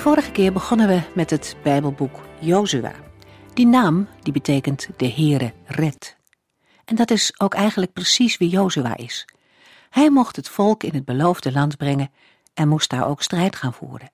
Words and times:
Vorige 0.00 0.30
keer 0.30 0.52
begonnen 0.52 0.88
we 0.88 1.02
met 1.14 1.30
het 1.30 1.56
Bijbelboek 1.62 2.20
Jozua. 2.38 2.92
Die 3.54 3.66
naam 3.66 4.08
die 4.22 4.32
betekent 4.32 4.88
de 4.96 5.10
Heere 5.10 5.52
redt. 5.66 6.16
En 6.84 6.96
dat 6.96 7.10
is 7.10 7.40
ook 7.40 7.54
eigenlijk 7.54 7.92
precies 7.92 8.38
wie 8.38 8.48
Jozua 8.48 8.96
is. 8.96 9.24
Hij 9.90 10.10
mocht 10.10 10.36
het 10.36 10.48
volk 10.48 10.82
in 10.82 10.94
het 10.94 11.04
beloofde 11.04 11.52
land 11.52 11.76
brengen 11.76 12.10
en 12.54 12.68
moest 12.68 12.90
daar 12.90 13.08
ook 13.08 13.22
strijd 13.22 13.56
gaan 13.56 13.72
voeren. 13.72 14.10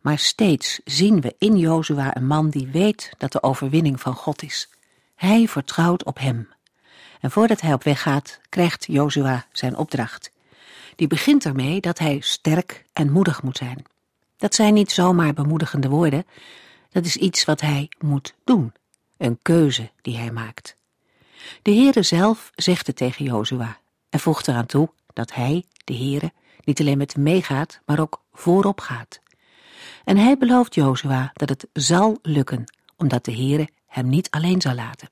Maar 0.00 0.18
steeds 0.18 0.80
zien 0.84 1.20
we 1.20 1.34
in 1.38 1.56
Jozua 1.56 2.16
een 2.16 2.26
man 2.26 2.50
die 2.50 2.68
weet 2.72 3.12
dat 3.18 3.32
de 3.32 3.42
overwinning 3.42 4.00
van 4.00 4.14
God 4.14 4.42
is. 4.42 4.68
Hij 5.14 5.48
vertrouwt 5.48 6.04
op 6.04 6.18
hem. 6.18 6.48
En 7.20 7.30
voordat 7.30 7.60
hij 7.60 7.72
op 7.72 7.82
weg 7.82 8.02
gaat, 8.02 8.40
krijgt 8.48 8.86
Jozua 8.86 9.46
zijn 9.52 9.76
opdracht. 9.76 10.30
Die 10.96 11.06
begint 11.06 11.44
ermee 11.44 11.80
dat 11.80 11.98
hij 11.98 12.20
sterk 12.20 12.84
en 12.92 13.12
moedig 13.12 13.42
moet 13.42 13.56
zijn. 13.56 13.84
Dat 14.40 14.54
zijn 14.54 14.74
niet 14.74 14.90
zomaar 14.90 15.32
bemoedigende 15.32 15.88
woorden, 15.88 16.26
dat 16.90 17.04
is 17.04 17.16
iets 17.16 17.44
wat 17.44 17.60
hij 17.60 17.88
moet 17.98 18.34
doen, 18.44 18.72
een 19.16 19.38
keuze 19.42 19.90
die 20.02 20.16
hij 20.16 20.30
maakt. 20.30 20.76
De 21.62 21.70
Heere 21.70 22.02
zelf 22.02 22.50
zegt 22.54 22.86
het 22.86 22.96
tegen 22.96 23.24
Jozua 23.24 23.78
en 24.08 24.20
voegt 24.20 24.48
eraan 24.48 24.66
toe 24.66 24.90
dat 25.12 25.34
hij, 25.34 25.64
de 25.84 25.94
Heere, 25.94 26.32
niet 26.64 26.80
alleen 26.80 26.98
met 26.98 27.16
meegaat, 27.16 27.80
maar 27.86 28.00
ook 28.00 28.22
voorop 28.32 28.80
gaat. 28.80 29.20
En 30.04 30.16
hij 30.16 30.38
belooft 30.38 30.74
Jozua 30.74 31.30
dat 31.32 31.48
het 31.48 31.66
zal 31.72 32.18
lukken, 32.22 32.64
omdat 32.96 33.24
de 33.24 33.32
Heere 33.32 33.68
hem 33.86 34.08
niet 34.08 34.30
alleen 34.30 34.60
zal 34.60 34.74
laten. 34.74 35.10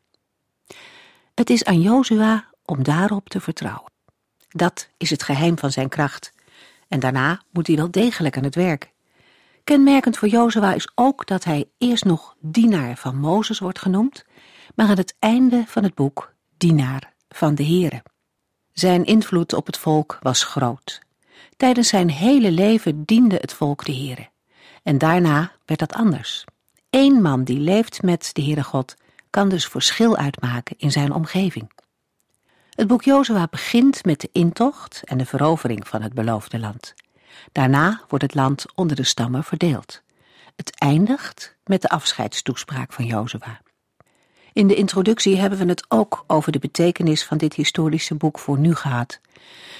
Het 1.34 1.50
is 1.50 1.64
aan 1.64 1.80
Jozua 1.80 2.50
om 2.64 2.82
daarop 2.82 3.28
te 3.28 3.40
vertrouwen. 3.40 3.92
Dat 4.48 4.88
is 4.96 5.10
het 5.10 5.22
geheim 5.22 5.58
van 5.58 5.72
zijn 5.72 5.88
kracht. 5.88 6.32
En 6.88 7.00
daarna 7.00 7.42
moet 7.50 7.66
hij 7.66 7.76
wel 7.76 7.90
degelijk 7.90 8.36
aan 8.36 8.44
het 8.44 8.54
werk. 8.54 8.90
Kenmerkend 9.68 10.18
voor 10.18 10.28
Jozua 10.28 10.74
is 10.74 10.88
ook 10.94 11.26
dat 11.26 11.44
hij 11.44 11.68
eerst 11.78 12.04
nog 12.04 12.34
dienaar 12.40 12.96
van 12.96 13.16
Mozes 13.16 13.58
wordt 13.58 13.78
genoemd, 13.78 14.24
maar 14.74 14.88
aan 14.88 14.96
het 14.96 15.16
einde 15.18 15.64
van 15.66 15.82
het 15.82 15.94
boek 15.94 16.32
dienaar 16.56 17.12
van 17.28 17.54
de 17.54 17.64
Heere. 17.64 18.02
Zijn 18.72 19.04
invloed 19.04 19.52
op 19.52 19.66
het 19.66 19.78
volk 19.78 20.18
was 20.22 20.44
groot. 20.44 21.00
Tijdens 21.56 21.88
zijn 21.88 22.10
hele 22.10 22.50
leven 22.50 23.04
diende 23.04 23.36
het 23.40 23.52
volk 23.52 23.84
de 23.84 23.94
Heere. 23.94 24.28
En 24.82 24.98
daarna 24.98 25.52
werd 25.64 25.80
dat 25.80 25.92
anders. 25.92 26.44
Eén 26.90 27.22
man 27.22 27.44
die 27.44 27.58
leeft 27.58 28.02
met 28.02 28.30
de 28.32 28.42
Heere 28.42 28.64
God 28.64 28.96
kan 29.30 29.48
dus 29.48 29.66
verschil 29.66 30.16
uitmaken 30.16 30.76
in 30.78 30.92
zijn 30.92 31.12
omgeving. 31.12 31.70
Het 32.74 32.86
boek 32.86 33.02
Jozua 33.02 33.46
begint 33.50 34.04
met 34.04 34.20
de 34.20 34.28
intocht 34.32 35.02
en 35.04 35.18
de 35.18 35.26
verovering 35.26 35.88
van 35.88 36.02
het 36.02 36.12
beloofde 36.12 36.58
land. 36.58 36.94
Daarna 37.52 38.00
wordt 38.08 38.24
het 38.24 38.34
land 38.34 38.64
onder 38.74 38.96
de 38.96 39.04
stammen 39.04 39.44
verdeeld. 39.44 40.02
Het 40.56 40.80
eindigt 40.80 41.56
met 41.64 41.82
de 41.82 41.88
afscheidstoespraak 41.88 42.92
van 42.92 43.04
Jozua. 43.04 43.60
In 44.52 44.66
de 44.66 44.74
introductie 44.74 45.36
hebben 45.36 45.58
we 45.58 45.64
het 45.64 45.84
ook 45.88 46.24
over 46.26 46.52
de 46.52 46.58
betekenis 46.58 47.24
van 47.24 47.38
dit 47.38 47.54
historische 47.54 48.14
boek 48.14 48.38
voor 48.38 48.58
nu 48.58 48.74
gehad. 48.74 49.20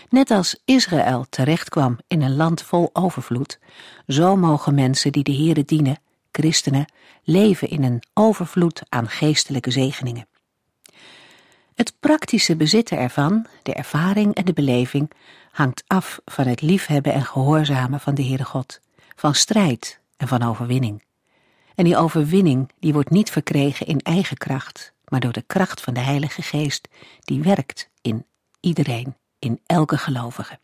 Net 0.09 0.31
als 0.31 0.61
Israël 0.65 1.27
terechtkwam 1.31 1.99
in 2.07 2.23
een 2.23 2.37
land 2.37 2.63
vol 2.63 2.91
overvloed, 2.93 3.59
zo 4.07 4.37
mogen 4.37 4.75
mensen 4.75 5.13
die 5.13 5.23
de 5.23 5.35
Heere 5.35 5.65
dienen, 5.65 6.01
christenen, 6.33 6.93
leven 7.23 7.69
in 7.69 7.83
een 7.83 8.03
overvloed 8.15 8.83
aan 8.89 9.09
geestelijke 9.09 9.71
zegeningen. 9.71 10.27
Het 11.75 11.95
praktische 12.01 12.57
bezitten 12.57 12.99
ervan, 12.99 13.47
de 13.63 13.73
ervaring 13.73 14.35
en 14.35 14.45
de 14.45 14.53
beleving, 14.53 15.11
hangt 15.59 15.85
af 15.87 16.21
van 16.25 16.47
het 16.47 16.61
liefhebben 16.61 17.13
en 17.13 17.25
gehoorzamen 17.25 18.01
van 18.01 18.15
de 18.15 18.25
Heere 18.25 18.45
God, 18.45 18.81
van 19.17 19.35
strijd 19.35 20.01
en 20.17 20.29
van 20.29 20.43
overwinning. 20.43 21.03
En 21.75 21.85
die 21.85 21.97
overwinning 21.97 22.71
die 22.81 22.93
wordt 22.93 23.11
niet 23.11 23.31
verkregen 23.31 23.87
in 23.87 24.01
eigen 24.01 24.37
kracht, 24.37 24.93
maar 25.05 25.21
door 25.21 25.33
de 25.33 25.45
kracht 25.47 25.81
van 25.81 25.95
de 25.95 26.01
Heilige 26.01 26.43
Geest 26.43 26.89
die 27.21 27.43
werkt 27.43 27.91
in 28.01 28.27
iedereen, 28.61 29.17
in 29.39 29.61
elke 29.67 29.99
gelovige. 29.99 30.59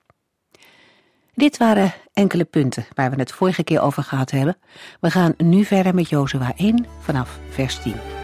Dit 1.35 1.57
waren 1.57 1.93
enkele 2.13 2.45
punten 2.45 2.87
waar 2.95 3.11
we 3.11 3.17
het 3.17 3.33
vorige 3.33 3.65
keer 3.65 3.81
over 3.81 4.03
gehad 4.03 4.31
hebben. 4.31 4.57
We 5.01 5.11
gaan 5.11 5.35
nu 5.37 5.65
verder 5.65 5.95
met 5.95 6.09
Jozua 6.09 6.53
1 6.57 6.87
vanaf 7.01 7.39
vers 7.51 7.83
10. 7.83 8.24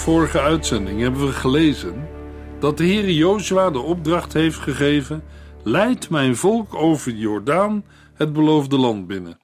Vorige 0.00 0.40
uitzending 0.40 1.00
hebben 1.00 1.26
we 1.26 1.32
gelezen 1.32 2.08
dat 2.58 2.76
de 2.78 2.84
Heer 2.84 3.10
Jozua 3.10 3.70
de 3.70 3.78
opdracht 3.78 4.32
heeft 4.32 4.58
gegeven: 4.58 5.24
Leid 5.64 6.10
mijn 6.10 6.36
volk 6.36 6.74
over 6.74 7.12
de 7.12 7.18
Jordaan 7.18 7.84
het 8.14 8.32
beloofde 8.32 8.78
land 8.78 9.06
binnen. 9.06 9.38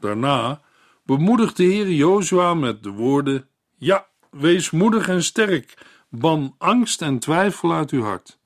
Daarna 0.00 0.60
bemoedigt 1.04 1.56
de 1.56 1.62
Heer 1.62 1.90
Jozua 1.90 2.54
met 2.54 2.82
de 2.82 2.90
woorden: 2.90 3.48
Ja, 3.76 4.06
wees 4.30 4.70
moedig 4.70 5.08
en 5.08 5.22
sterk, 5.22 5.74
ban 6.08 6.54
angst 6.58 7.02
en 7.02 7.18
twijfel 7.18 7.72
uit 7.72 7.90
uw 7.90 8.02
hart. 8.02 8.38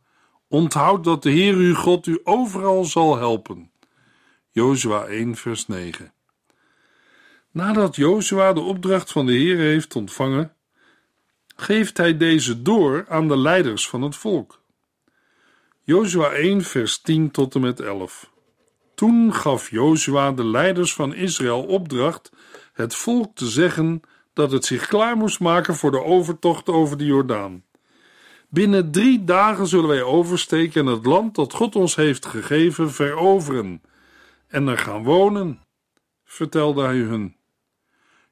Onthoud 0.49 1.05
dat 1.05 1.23
de 1.23 1.31
Heer 1.31 1.55
uw 1.55 1.75
God 1.75 2.07
u 2.07 2.21
overal 2.25 2.85
zal 2.85 3.17
helpen. 3.17 3.71
Jozua 4.51 5.05
1 5.05 5.37
vers 5.37 5.67
9 5.67 6.13
Nadat 7.51 7.97
Jozua 7.97 8.53
de 8.53 8.61
opdracht 8.61 9.13
van 9.13 9.27
de 9.27 9.33
Heer 9.33 9.59
heeft 9.59 9.97
ontvangen, 9.97 10.57
geeft 11.57 11.97
hij 11.97 12.17
deze 12.17 12.63
door 12.63 13.05
aan 13.09 13.29
de 13.29 13.37
leiders 13.37 13.89
van 13.89 14.03
het 14.03 14.17
volk. 14.17 14.61
Jozua 15.85 16.31
1 16.31 16.63
vers 16.63 16.99
10 16.99 17.31
tot 17.31 17.55
en 17.55 17.61
met 17.61 17.81
11 17.81 18.31
Toen 18.95 19.35
gaf 19.35 19.71
Jozua 19.71 20.33
de 20.33 20.45
leiders 20.45 20.95
van 20.95 21.15
Israël 21.15 21.63
opdracht 21.63 22.31
het 22.73 22.95
volk 22.95 23.37
te 23.37 23.47
zeggen 23.47 24.01
dat 24.33 24.53
het 24.53 24.65
zich 24.65 24.87
klaar 24.87 25.17
moest 25.17 25.41
maken 25.41 25.75
voor 25.75 25.91
de 25.91 26.03
overtocht 26.03 26.69
over 26.69 26.97
de 26.99 27.05
Jordaan. 27.05 27.65
Binnen 28.49 28.91
drie 28.91 29.25
dagen 29.25 29.67
zullen 29.67 29.89
wij 29.89 30.03
oversteken 30.03 30.87
en 30.87 30.93
het 30.93 31.07
land 31.07 31.35
dat 31.35 31.53
God 31.53 31.77
ons 31.77 31.95
heeft 31.95 32.27
gegeven 32.27 32.93
veroveren 32.93 33.83
en 34.47 34.69
er 34.69 34.79
gaan 34.79 35.05
wonen, 35.05 35.61
vertelde 36.25 36.83
hij 36.83 36.97
hun. 36.97 37.37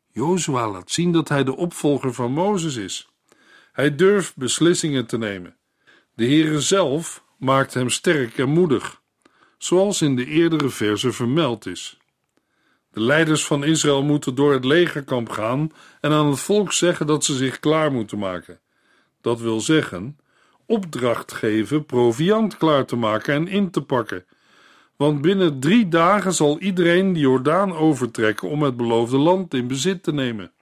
Jozua 0.07 0.69
laat 0.69 0.91
zien 0.91 1.13
dat 1.13 1.29
hij 1.29 1.45
de 1.45 1.57
opvolger 1.57 2.15
van 2.15 2.33
Mozes 2.33 2.77
is. 2.77 3.10
Hij 3.73 3.95
durft 3.95 4.37
beslissingen 4.37 5.07
te 5.07 5.19
nemen. 5.19 5.57
De 6.15 6.25
Heere 6.25 6.61
zelf 6.61 7.25
maakt 7.39 7.75
hem 7.75 7.91
sterk 7.91 8.39
en 8.39 8.49
moedig, 8.49 9.01
zoals 9.59 10.03
in 10.03 10.17
de 10.17 10.27
eerdere 10.27 10.69
verse 10.69 11.13
vermeld 11.13 11.67
is. 11.67 11.99
De 12.93 13.01
leiders 13.01 13.47
van 13.47 13.65
Israël 13.65 14.03
moeten 14.03 14.35
door 14.35 14.53
het 14.53 14.65
legerkamp 14.65 15.29
gaan 15.29 15.73
en 16.01 16.13
aan 16.13 16.27
het 16.27 16.41
volk 16.41 16.73
zeggen 16.73 17.07
dat 17.07 17.25
ze 17.25 17.35
zich 17.35 17.61
klaar 17.61 17.93
moeten 17.93 18.19
maken. 18.19 18.61
Dat 19.21 19.41
wil 19.41 19.61
zeggen, 19.61 20.19
opdracht 20.67 21.33
geven 21.33 21.85
proviand 21.85 22.57
klaar 22.57 22.87
te 22.87 22.97
maken 22.97 23.35
en 23.35 23.49
in 23.49 23.71
te 23.71 23.83
pakken. 23.83 24.25
Want 24.97 25.21
binnen 25.21 25.61
drie 25.61 25.89
dagen 25.89 26.35
zal 26.35 26.59
iedereen 26.59 27.13
de 27.13 27.21
Jordaan 27.21 27.73
overtrekken 27.73 28.49
om 28.49 28.63
het 28.63 28.77
beloofde 28.77 29.19
land 29.19 29.55
in 29.55 29.67
bezit 29.67 30.03
te 30.03 30.13
nemen. 30.13 30.53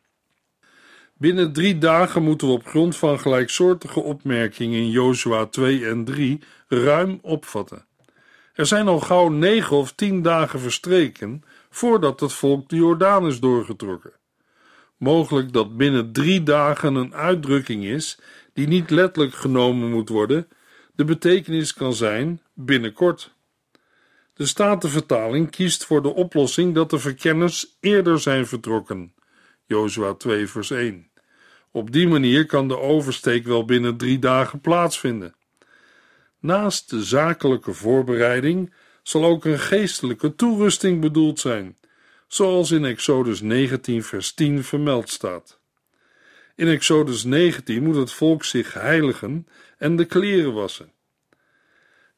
Binnen 1.19 1.53
drie 1.53 1.79
dagen 1.79 2.23
moeten 2.23 2.47
we 2.47 2.53
op 2.53 2.67
grond 2.67 2.97
van 2.97 3.21
gelijksoortige 3.21 4.01
opmerkingen 4.01 4.79
in 4.79 4.91
Jozua 4.91 5.47
2 5.47 5.87
en 5.87 6.05
3 6.05 6.41
ruim 6.69 7.19
opvatten. 7.23 7.87
Er 8.55 8.67
zijn 8.67 8.89
al 8.89 9.01
gauw 9.01 9.29
negen 9.29 9.77
of 9.77 9.93
tien 9.93 10.23
dagen 10.23 10.61
verstreken 10.61 11.43
voordat 11.71 12.21
het 12.21 12.33
volk 12.33 12.69
de 12.69 12.77
Jordaan 12.77 13.27
is 13.27 13.41
doorgetrokken. 13.41 14.13
Mogelijk 14.97 15.53
dat 15.53 15.77
binnen 15.77 16.13
drie 16.13 16.43
dagen 16.43 16.95
een 16.95 17.15
uitdrukking 17.15 17.85
is 17.85 18.19
die 18.53 18.67
niet 18.67 18.91
letterlijk 18.91 19.35
genomen 19.35 19.91
moet 19.91 20.09
worden, 20.09 20.49
de 20.95 21.05
betekenis 21.05 21.75
kan 21.75 21.95
zijn 21.95 22.41
binnenkort. 22.55 23.35
De 24.35 24.47
Statenvertaling 24.47 25.51
kiest 25.51 25.85
voor 25.85 26.03
de 26.03 26.15
oplossing 26.15 26.75
dat 26.75 26.91
de 26.91 26.99
verkenners 26.99 27.77
eerder 27.81 28.21
zijn 28.21 28.47
vertrokken. 28.47 29.13
Jozua 29.69 30.15
2 30.15 30.47
vers 30.47 30.71
1. 30.71 31.11
Op 31.71 31.93
die 31.93 32.09
manier 32.09 32.47
kan 32.47 32.69
de 32.69 32.79
oversteek 32.79 33.45
wel 33.45 33.65
binnen 33.65 33.97
drie 33.97 34.19
dagen 34.19 34.61
plaatsvinden. 34.61 35.35
Naast 36.41 36.91
de 36.91 37.03
zakelijke 37.03 37.73
voorbereiding 37.73 38.75
zal 39.03 39.25
ook 39.25 39.45
een 39.45 39.59
geestelijke 39.59 40.35
toerusting 40.35 41.01
bedoeld 41.01 41.41
zijn, 41.41 41.77
zoals 42.27 42.71
in 42.71 42.85
Exodus 42.85 43.41
19 43.41 44.03
vers 44.03 44.33
10 44.33 44.65
vermeld 44.65 45.11
staat. 45.11 45.61
In 46.57 46.69
Exodus 46.69 47.25
19 47.25 47.83
moet 47.83 47.97
het 47.97 48.13
volk 48.13 48.45
zich 48.45 48.75
heiligen 48.75 49.47
en 49.79 49.97
de 49.97 50.05
kleren 50.05 50.55
wassen. 50.55 50.93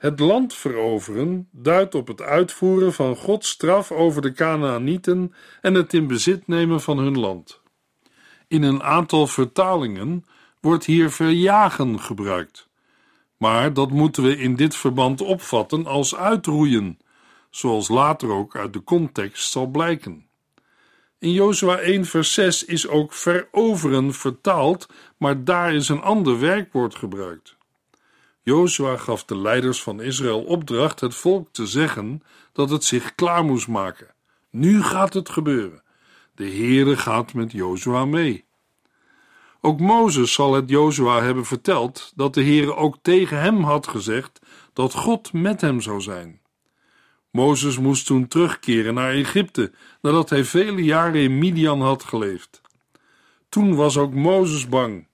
Het 0.01 0.21
land 0.21 0.55
veroveren 0.55 1.49
duidt 1.51 1.95
op 1.95 2.07
het 2.07 2.23
uitvoeren 2.23 2.93
van 2.93 3.17
Gods 3.17 3.49
straf 3.49 3.93
over 3.93 4.23
de 4.23 4.33
Canaanieten 4.33 5.35
en 5.61 5.75
het 5.75 5.93
in 5.93 6.07
bezit 6.07 6.47
nemen 6.47 6.81
van 6.81 6.99
hun 6.99 7.19
land. 7.19 7.61
In 8.49 8.63
een 8.63 8.83
aantal 8.83 9.27
vertalingen 9.27 10.25
wordt 10.61 10.85
hier 10.85 11.11
verjagen 11.11 12.01
gebruikt. 12.01 12.69
Maar 13.37 13.73
dat 13.73 13.91
moeten 13.91 14.23
we 14.23 14.37
in 14.37 14.57
dit 14.57 14.77
verband 14.77 15.21
opvatten 15.21 15.87
als 15.87 16.17
uitroeien, 16.17 16.99
zoals 17.51 17.89
later 17.89 18.31
ook 18.31 18.57
uit 18.57 18.73
de 18.73 18.85
context 18.85 19.51
zal 19.51 19.67
blijken. 19.67 20.27
In 21.19 21.33
Jozua 21.33 21.79
1 21.79 22.05
vers 22.05 22.33
6 22.33 22.65
is 22.65 22.89
ook 22.89 23.13
veroveren 23.13 24.13
vertaald, 24.15 24.87
maar 25.17 25.45
daar 25.45 25.75
is 25.75 25.89
een 25.89 26.03
ander 26.03 26.39
werkwoord 26.39 26.95
gebruikt. 26.95 27.59
Jozua 28.51 28.97
gaf 28.97 29.25
de 29.25 29.37
leiders 29.37 29.83
van 29.83 30.01
Israël 30.01 30.43
opdracht 30.43 31.01
het 31.01 31.15
volk 31.15 31.49
te 31.53 31.67
zeggen 31.67 32.23
dat 32.53 32.71
het 32.71 32.85
zich 32.85 33.15
klaar 33.15 33.45
moest 33.45 33.69
maken. 33.69 34.15
Nu 34.51 34.83
gaat 34.83 35.15
het 35.15 35.29
gebeuren. 35.29 35.83
De 36.35 36.45
Heere 36.45 36.97
gaat 36.97 37.35
met 37.35 37.53
Jozua 37.53 38.05
mee. 38.05 38.45
Ook 39.61 39.81
Mozes 39.81 40.33
zal 40.33 40.55
het 40.55 40.69
Jozua 40.69 41.23
hebben 41.23 41.45
verteld 41.45 42.13
dat 42.17 42.35
de 42.35 42.43
Heere 42.43 42.75
ook 42.75 42.97
tegen 43.03 43.41
hem 43.41 43.63
had 43.63 43.87
gezegd 43.87 44.41
dat 44.73 44.95
God 44.95 45.33
met 45.33 45.61
hem 45.61 45.81
zou 45.81 46.01
zijn. 46.01 46.41
Mozes 47.31 47.79
moest 47.79 48.07
toen 48.07 48.29
terugkeren 48.29 48.95
naar 48.95 49.13
Egypte 49.13 49.73
nadat 50.01 50.31
hij 50.31 50.45
vele 50.45 50.85
jaren 50.85 51.21
in 51.21 51.39
Midian 51.39 51.81
had 51.81 52.05
geleefd. 52.05 52.61
Toen 53.49 53.75
was 53.75 53.97
ook 53.97 54.15
Mozes 54.15 54.69
bang. 54.69 55.07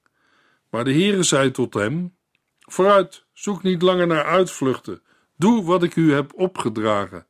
Maar 0.71 0.85
de 0.85 0.93
Heere 0.93 1.23
zei 1.23 1.50
tot 1.50 1.75
hem: 1.75 2.15
Vooruit, 2.61 3.25
zoek 3.38 3.62
niet 3.62 3.83
langer 3.83 4.06
naar 4.06 4.25
uitvluchten. 4.25 5.03
Doe 5.37 5.65
wat 5.65 5.83
ik 5.83 5.97
u 5.97 6.12
heb 6.12 6.33
opgedragen. 6.35 7.27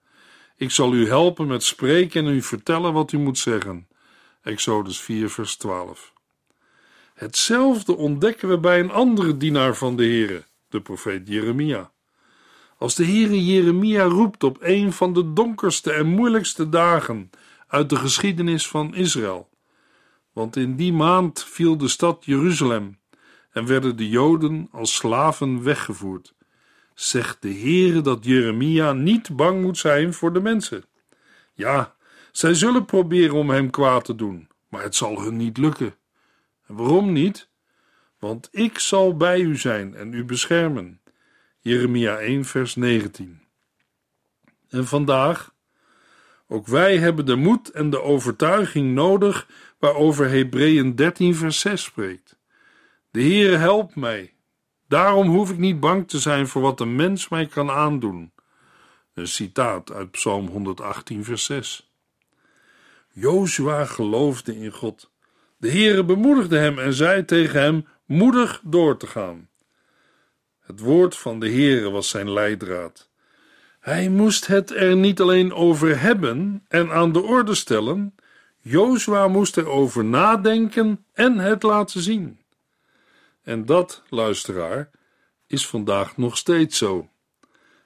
Ik 0.56 0.70
zal 0.70 0.94
u 0.94 1.08
helpen 1.08 1.46
met 1.46 1.62
spreken 1.62 2.26
en 2.26 2.32
u 2.32 2.42
vertellen 2.42 2.92
wat 2.92 3.12
u 3.12 3.18
moet 3.18 3.38
zeggen. 3.38 3.88
Exodus 4.42 5.00
4, 5.00 5.30
vers 5.30 5.56
12. 5.56 6.12
Hetzelfde 7.14 7.96
ontdekken 7.96 8.48
we 8.48 8.58
bij 8.58 8.80
een 8.80 8.90
andere 8.90 9.36
dienaar 9.36 9.76
van 9.76 9.96
de 9.96 10.02
Heere, 10.02 10.44
de 10.68 10.80
profeet 10.80 11.28
Jeremia. 11.28 11.92
Als 12.78 12.94
de 12.94 13.04
Heere 13.04 13.44
Jeremia 13.44 14.04
roept 14.04 14.44
op 14.44 14.58
een 14.60 14.92
van 14.92 15.12
de 15.12 15.32
donkerste 15.32 15.92
en 15.92 16.06
moeilijkste 16.06 16.68
dagen 16.68 17.30
uit 17.66 17.90
de 17.90 17.96
geschiedenis 17.96 18.68
van 18.68 18.94
Israël, 18.94 19.48
want 20.32 20.56
in 20.56 20.76
die 20.76 20.92
maand 20.92 21.44
viel 21.44 21.76
de 21.76 21.88
stad 21.88 22.24
Jeruzalem 22.24 22.98
en 23.56 23.66
werden 23.66 23.96
de 23.96 24.08
Joden 24.08 24.68
als 24.70 24.94
slaven 24.94 25.62
weggevoerd, 25.62 26.34
zegt 26.94 27.42
de 27.42 27.54
Heere 27.54 28.00
dat 28.00 28.24
Jeremia 28.24 28.92
niet 28.92 29.36
bang 29.36 29.62
moet 29.62 29.78
zijn 29.78 30.14
voor 30.14 30.32
de 30.32 30.40
mensen. 30.40 30.84
Ja, 31.52 31.94
zij 32.32 32.54
zullen 32.54 32.84
proberen 32.84 33.34
om 33.34 33.50
hem 33.50 33.70
kwaad 33.70 34.04
te 34.04 34.14
doen, 34.14 34.48
maar 34.68 34.82
het 34.82 34.94
zal 34.94 35.22
hun 35.22 35.36
niet 35.36 35.56
lukken. 35.56 35.94
En 36.66 36.74
waarom 36.74 37.12
niet? 37.12 37.48
Want 38.18 38.48
ik 38.50 38.78
zal 38.78 39.16
bij 39.16 39.40
u 39.40 39.56
zijn 39.56 39.94
en 39.94 40.12
u 40.12 40.24
beschermen. 40.24 41.00
Jeremia 41.60 42.18
1, 42.18 42.44
vers 42.44 42.74
19. 42.74 43.40
En 44.68 44.86
vandaag? 44.86 45.52
Ook 46.48 46.66
wij 46.66 46.98
hebben 46.98 47.26
de 47.26 47.36
moed 47.36 47.70
en 47.70 47.90
de 47.90 48.02
overtuiging 48.02 48.94
nodig 48.94 49.48
waarover 49.78 50.28
Hebreeën 50.28 50.94
13, 50.94 51.34
vers 51.34 51.60
6 51.60 51.82
spreekt. 51.82 52.35
De 53.16 53.22
Heere 53.22 53.56
helpt 53.56 53.94
mij. 53.94 54.32
Daarom 54.88 55.28
hoef 55.28 55.50
ik 55.50 55.58
niet 55.58 55.80
bang 55.80 56.08
te 56.08 56.18
zijn 56.18 56.46
voor 56.46 56.62
wat 56.62 56.80
een 56.80 56.96
mens 56.96 57.28
mij 57.28 57.46
kan 57.46 57.70
aandoen. 57.70 58.32
Een 59.14 59.28
citaat 59.28 59.92
uit 59.92 60.10
Psalm 60.10 60.46
118, 60.46 61.24
vers 61.24 61.44
6. 61.44 61.92
Jozua 63.12 63.84
geloofde 63.84 64.56
in 64.56 64.70
God. 64.70 65.10
De 65.56 65.70
Heere 65.70 66.04
bemoedigde 66.04 66.58
hem 66.58 66.78
en 66.78 66.92
zei 66.92 67.24
tegen 67.24 67.60
hem 67.60 67.86
moedig 68.04 68.60
door 68.64 68.96
te 68.96 69.06
gaan. 69.06 69.48
Het 70.60 70.80
woord 70.80 71.16
van 71.16 71.40
de 71.40 71.48
Heere 71.50 71.90
was 71.90 72.08
zijn 72.08 72.32
leidraad. 72.32 73.10
Hij 73.80 74.08
moest 74.08 74.46
het 74.46 74.74
er 74.74 74.96
niet 74.96 75.20
alleen 75.20 75.52
over 75.52 76.00
hebben 76.00 76.64
en 76.68 76.90
aan 76.90 77.12
de 77.12 77.22
orde 77.22 77.54
stellen, 77.54 78.14
Jozua 78.60 79.28
moest 79.28 79.56
erover 79.56 80.04
nadenken 80.04 81.04
en 81.12 81.38
het 81.38 81.62
laten 81.62 82.00
zien. 82.00 82.44
En 83.46 83.64
dat, 83.66 84.02
luisteraar, 84.08 84.90
is 85.46 85.66
vandaag 85.66 86.16
nog 86.16 86.36
steeds 86.36 86.78
zo. 86.78 87.08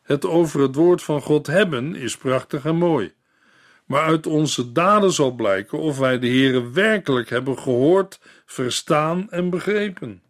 Het 0.02 0.24
over 0.24 0.60
het 0.60 0.74
woord 0.74 1.02
van 1.02 1.20
God 1.20 1.46
hebben 1.46 1.94
is 1.94 2.16
prachtig 2.16 2.64
en 2.64 2.76
mooi 2.76 3.14
maar 3.90 4.02
uit 4.02 4.26
onze 4.26 4.72
daden 4.72 5.12
zal 5.12 5.34
blijken 5.34 5.78
of 5.78 5.98
wij 5.98 6.18
de 6.18 6.26
Heere 6.26 6.70
werkelijk 6.70 7.28
hebben 7.30 7.58
gehoord, 7.58 8.20
verstaan 8.46 9.30
en 9.30 9.50
begrepen. 9.50 10.22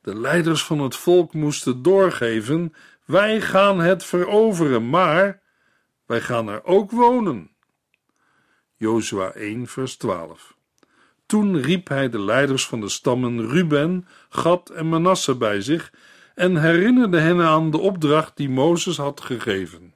De 0.00 0.18
leiders 0.18 0.64
van 0.64 0.80
het 0.80 0.96
volk 0.96 1.34
moesten 1.34 1.82
doorgeven: 1.82 2.74
wij 3.04 3.40
gaan 3.40 3.78
het 3.78 4.04
veroveren, 4.04 4.90
maar 4.90 5.42
wij 6.06 6.20
gaan 6.20 6.48
er 6.48 6.64
ook 6.64 6.90
wonen. 6.90 7.56
Jozua 8.74 9.32
1, 9.32 9.66
vers 9.66 9.96
12. 9.96 10.55
Toen 11.26 11.60
riep 11.60 11.88
hij 11.88 12.08
de 12.08 12.20
leiders 12.20 12.66
van 12.66 12.80
de 12.80 12.88
stammen 12.88 13.48
Ruben, 13.48 14.06
Gad 14.28 14.70
en 14.70 14.88
Manasse 14.88 15.36
bij 15.36 15.60
zich 15.60 15.92
en 16.34 16.56
herinnerde 16.56 17.18
hen 17.18 17.40
aan 17.40 17.70
de 17.70 17.78
opdracht 17.78 18.36
die 18.36 18.48
Mozes 18.48 18.96
had 18.96 19.20
gegeven. 19.20 19.94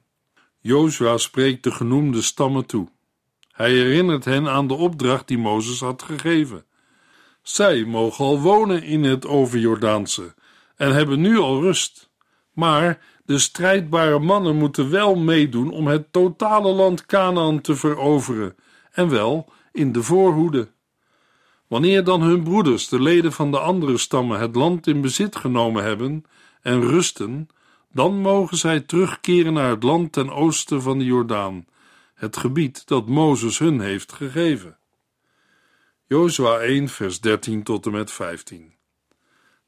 Jozua 0.59 1.17
spreekt 1.17 1.63
de 1.63 1.71
genoemde 1.71 2.21
stammen 2.21 2.65
toe. 2.65 2.87
Hij 3.51 3.71
herinnert 3.71 4.25
hen 4.25 4.47
aan 4.47 4.67
de 4.67 4.73
opdracht 4.73 5.27
die 5.27 5.37
Mozes 5.37 5.79
had 5.79 6.03
gegeven. 6.03 6.65
Zij 7.41 7.85
mogen 7.85 8.25
al 8.25 8.39
wonen 8.39 8.83
in 8.83 9.03
het 9.03 9.25
overjordaanse 9.25 10.33
en 10.75 10.93
hebben 10.93 11.21
nu 11.21 11.37
al 11.37 11.61
rust. 11.61 12.09
Maar 12.53 12.99
de 13.25 13.39
strijdbare 13.39 14.19
mannen 14.19 14.55
moeten 14.55 14.89
wel 14.89 15.15
meedoen 15.15 15.71
om 15.71 15.87
het 15.87 16.11
totale 16.11 16.71
land 16.71 17.05
Canaan 17.05 17.61
te 17.61 17.75
veroveren, 17.75 18.55
en 18.91 19.09
wel 19.09 19.51
in 19.71 19.91
de 19.91 20.03
voorhoede. 20.03 20.71
Wanneer 21.71 22.03
dan 22.03 22.21
hun 22.21 22.43
broeders, 22.43 22.87
de 22.87 23.01
leden 23.01 23.31
van 23.31 23.51
de 23.51 23.59
andere 23.59 23.97
stammen, 23.97 24.39
het 24.39 24.55
land 24.55 24.87
in 24.87 25.01
bezit 25.01 25.35
genomen 25.35 25.83
hebben 25.83 26.25
en 26.61 26.81
rusten, 26.81 27.49
dan 27.91 28.19
mogen 28.19 28.57
zij 28.57 28.79
terugkeren 28.79 29.53
naar 29.53 29.69
het 29.69 29.83
land 29.83 30.11
ten 30.11 30.29
oosten 30.29 30.81
van 30.81 30.97
de 30.97 31.05
Jordaan, 31.05 31.65
het 32.13 32.37
gebied 32.37 32.87
dat 32.87 33.07
Mozes 33.07 33.59
hun 33.59 33.79
heeft 33.79 34.11
gegeven. 34.11 34.77
Jozua 36.07 36.57
1, 36.57 36.89
vers 36.89 37.19
13 37.19 37.63
tot 37.63 37.85
en 37.85 37.91
met 37.91 38.11
15. 38.11 38.73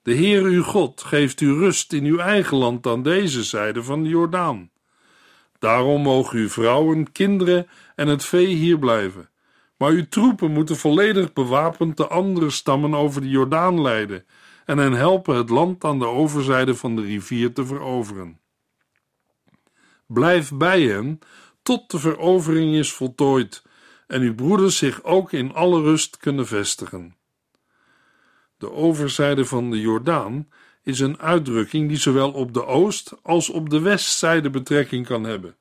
De 0.02 0.14
Heer 0.14 0.44
uw 0.44 0.64
God 0.64 1.02
geeft 1.02 1.42
u 1.42 1.54
rust 1.54 1.94
in 1.94 2.06
uw 2.06 2.18
eigen 2.18 2.58
land 2.58 2.88
aan 2.88 3.04
deze 3.04 3.44
zijde 3.44 3.84
van 3.84 4.04
de 4.04 4.10
Jordaan. 4.10 4.70
Daarom 5.60 6.02
mogen 6.02 6.40
uw 6.40 6.50
vrouwen, 6.50 7.12
kinderen 7.12 7.68
en 7.96 8.08
het 8.08 8.26
vee 8.26 8.48
hier 8.48 8.80
blijven. 8.80 9.28
Maar 9.84 9.92
uw 9.92 10.08
troepen 10.10 10.52
moeten 10.52 10.76
volledig 10.76 11.34
bewapend 11.34 11.98
de 11.98 12.08
andere 12.08 12.50
stammen 12.50 12.94
over 12.94 13.22
de 13.22 13.30
Jordaan 13.30 13.82
leiden 13.82 14.26
en 14.66 14.78
hen 14.78 14.94
helpen 14.94 15.36
het 15.36 15.50
land 15.50 15.84
aan 15.84 16.00
de 16.00 16.06
overzijde 16.06 16.76
van 16.76 16.96
de 16.96 17.02
rivier 17.02 17.54
te 17.54 17.66
veroveren. 17.66 18.40
Blijf 20.08 20.52
bij 20.54 20.82
hen 20.82 21.20
tot 21.62 21.92
de 21.92 22.00
verovering 22.00 22.76
is 22.76 22.94
voltooid 22.94 23.64
en 24.08 24.22
uw 24.22 24.36
broeders 24.36 24.78
zich 24.78 25.04
ook 25.04 25.32
in 25.32 25.54
alle 25.54 25.82
rust 25.82 26.18
kunnen 26.18 26.48
vestigen. 26.48 27.16
De 28.58 28.72
overzijde 28.72 29.46
van 29.46 29.72
de 29.72 29.80
Jordaan 29.80 30.50
is 30.84 31.00
een 31.00 31.20
uitdrukking 31.20 31.88
die 31.88 31.98
zowel 31.98 32.32
op 32.32 32.54
de 32.54 32.66
oost- 32.66 33.14
als 33.22 33.50
op 33.50 33.70
de 33.70 33.80
westzijde 33.80 34.50
betrekking 34.50 35.06
kan 35.06 35.24
hebben. 35.24 35.56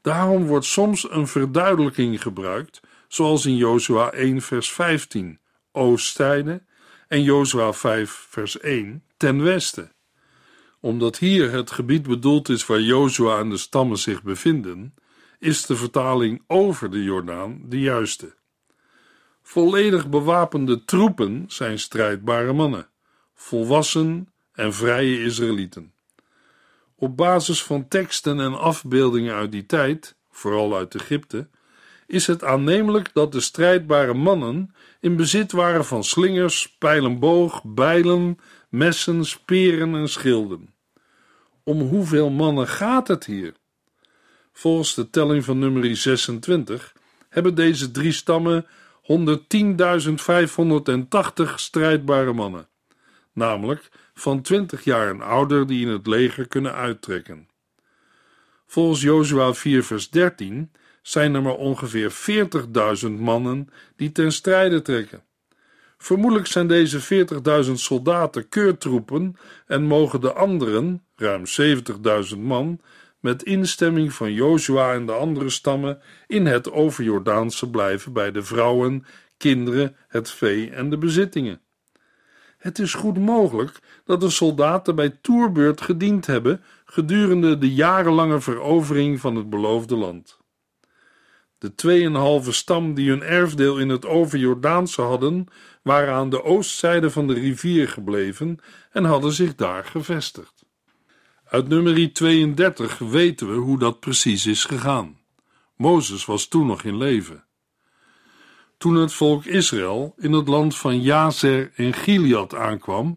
Daarom 0.00 0.46
wordt 0.46 0.66
soms 0.66 1.10
een 1.10 1.26
verduidelijking 1.26 2.22
gebruikt, 2.22 2.80
zoals 3.12 3.46
in 3.46 3.56
Jozua 3.56 4.12
1 4.12 4.42
vers 4.42 4.72
15, 4.72 5.38
oostzijde, 5.72 6.62
en 7.08 7.22
Jozua 7.22 7.72
5 7.72 8.26
vers 8.28 8.60
1, 8.60 9.04
ten 9.16 9.42
westen. 9.42 9.92
Omdat 10.80 11.18
hier 11.18 11.50
het 11.50 11.70
gebied 11.70 12.02
bedoeld 12.02 12.48
is 12.48 12.66
waar 12.66 12.80
Jozua 12.80 13.38
en 13.38 13.50
de 13.50 13.56
stammen 13.56 13.98
zich 13.98 14.22
bevinden, 14.22 14.94
is 15.38 15.66
de 15.66 15.76
vertaling 15.76 16.42
over 16.46 16.90
de 16.90 17.02
Jordaan 17.02 17.60
de 17.64 17.80
juiste. 17.80 18.34
Volledig 19.42 20.08
bewapende 20.08 20.84
troepen 20.84 21.44
zijn 21.48 21.78
strijdbare 21.78 22.52
mannen, 22.52 22.88
volwassen 23.34 24.32
en 24.52 24.74
vrije 24.74 25.22
Israëlieten. 25.22 25.92
Op 26.94 27.16
basis 27.16 27.62
van 27.62 27.88
teksten 27.88 28.40
en 28.40 28.58
afbeeldingen 28.58 29.34
uit 29.34 29.52
die 29.52 29.66
tijd, 29.66 30.16
vooral 30.30 30.76
uit 30.76 30.94
Egypte, 30.94 31.48
is 32.12 32.26
het 32.26 32.44
aannemelijk 32.44 33.10
dat 33.12 33.32
de 33.32 33.40
strijdbare 33.40 34.14
mannen 34.14 34.74
in 35.00 35.16
bezit 35.16 35.52
waren 35.52 35.84
van 35.84 36.04
slingers, 36.04 36.76
pijlenboog, 36.78 37.62
bijlen, 37.64 38.38
messen, 38.68 39.24
speren 39.24 39.94
en 39.94 40.08
schilden. 40.08 40.74
Om 41.64 41.80
hoeveel 41.80 42.30
mannen 42.30 42.68
gaat 42.68 43.08
het 43.08 43.24
hier? 43.24 43.54
Volgens 44.52 44.94
de 44.94 45.10
telling 45.10 45.44
van 45.44 45.58
nummer 45.58 45.96
26 45.96 46.92
hebben 47.28 47.54
deze 47.54 47.90
drie 47.90 48.12
stammen 48.12 48.66
110.580 49.02 49.08
strijdbare 51.54 52.32
mannen, 52.32 52.68
namelijk 53.32 53.88
van 54.14 54.42
20 54.42 54.84
jaar 54.84 55.08
en 55.08 55.20
ouder 55.20 55.66
die 55.66 55.86
in 55.86 55.92
het 55.92 56.06
leger 56.06 56.48
kunnen 56.48 56.74
uittrekken. 56.74 57.48
Volgens 58.66 59.00
Jozua 59.00 59.54
4 59.54 59.84
vers 59.84 60.10
13 60.10 60.70
zijn 61.02 61.34
er 61.34 61.42
maar 61.42 61.56
ongeveer 61.56 62.12
40.000 63.04 63.10
mannen 63.10 63.68
die 63.96 64.12
ten 64.12 64.32
strijde 64.32 64.82
trekken. 64.82 65.22
Vermoedelijk 65.98 66.46
zijn 66.46 66.66
deze 66.66 67.26
40.000 67.64 67.72
soldaten 67.72 68.48
keurtroepen 68.48 69.36
en 69.66 69.82
mogen 69.82 70.20
de 70.20 70.32
anderen, 70.32 71.04
ruim 71.16 71.42
70.000 72.34 72.38
man, 72.38 72.80
met 73.20 73.42
instemming 73.42 74.12
van 74.12 74.32
Jozua 74.32 74.92
en 74.92 75.06
de 75.06 75.12
andere 75.12 75.50
stammen 75.50 76.00
in 76.26 76.46
het 76.46 76.72
overjordaanse 76.72 77.70
blijven 77.70 78.12
bij 78.12 78.32
de 78.32 78.42
vrouwen, 78.42 79.04
kinderen, 79.36 79.96
het 80.08 80.30
vee 80.30 80.70
en 80.70 80.90
de 80.90 80.98
bezittingen. 80.98 81.60
Het 82.58 82.78
is 82.78 82.94
goed 82.94 83.18
mogelijk 83.18 83.78
dat 84.04 84.20
de 84.20 84.30
soldaten 84.30 84.94
bij 84.94 85.18
toerbeurt 85.20 85.80
gediend 85.80 86.26
hebben 86.26 86.62
gedurende 86.84 87.58
de 87.58 87.74
jarenlange 87.74 88.40
verovering 88.40 89.20
van 89.20 89.36
het 89.36 89.50
beloofde 89.50 89.96
land. 89.96 90.41
De 91.62 91.74
tweeënhalve 91.74 92.52
stam 92.52 92.94
die 92.94 93.08
hun 93.08 93.22
erfdeel 93.22 93.78
in 93.78 93.88
het 93.88 94.06
overjordaanse 94.06 95.02
hadden, 95.02 95.46
waren 95.82 96.14
aan 96.14 96.30
de 96.30 96.44
oostzijde 96.44 97.10
van 97.10 97.26
de 97.26 97.32
rivier 97.32 97.88
gebleven 97.88 98.58
en 98.90 99.04
hadden 99.04 99.32
zich 99.32 99.54
daar 99.54 99.84
gevestigd. 99.84 100.64
Uit 101.44 101.68
nummer 101.68 102.12
32 102.12 102.98
weten 102.98 103.48
we 103.48 103.54
hoe 103.54 103.78
dat 103.78 104.00
precies 104.00 104.46
is 104.46 104.64
gegaan. 104.64 105.18
Mozes 105.76 106.24
was 106.24 106.46
toen 106.46 106.66
nog 106.66 106.82
in 106.82 106.96
leven. 106.96 107.44
Toen 108.78 108.94
het 108.94 109.12
volk 109.12 109.44
Israël 109.44 110.14
in 110.16 110.32
het 110.32 110.48
land 110.48 110.76
van 110.76 111.00
Jazer 111.00 111.72
en 111.76 111.92
Gilead 111.92 112.54
aankwam, 112.54 113.16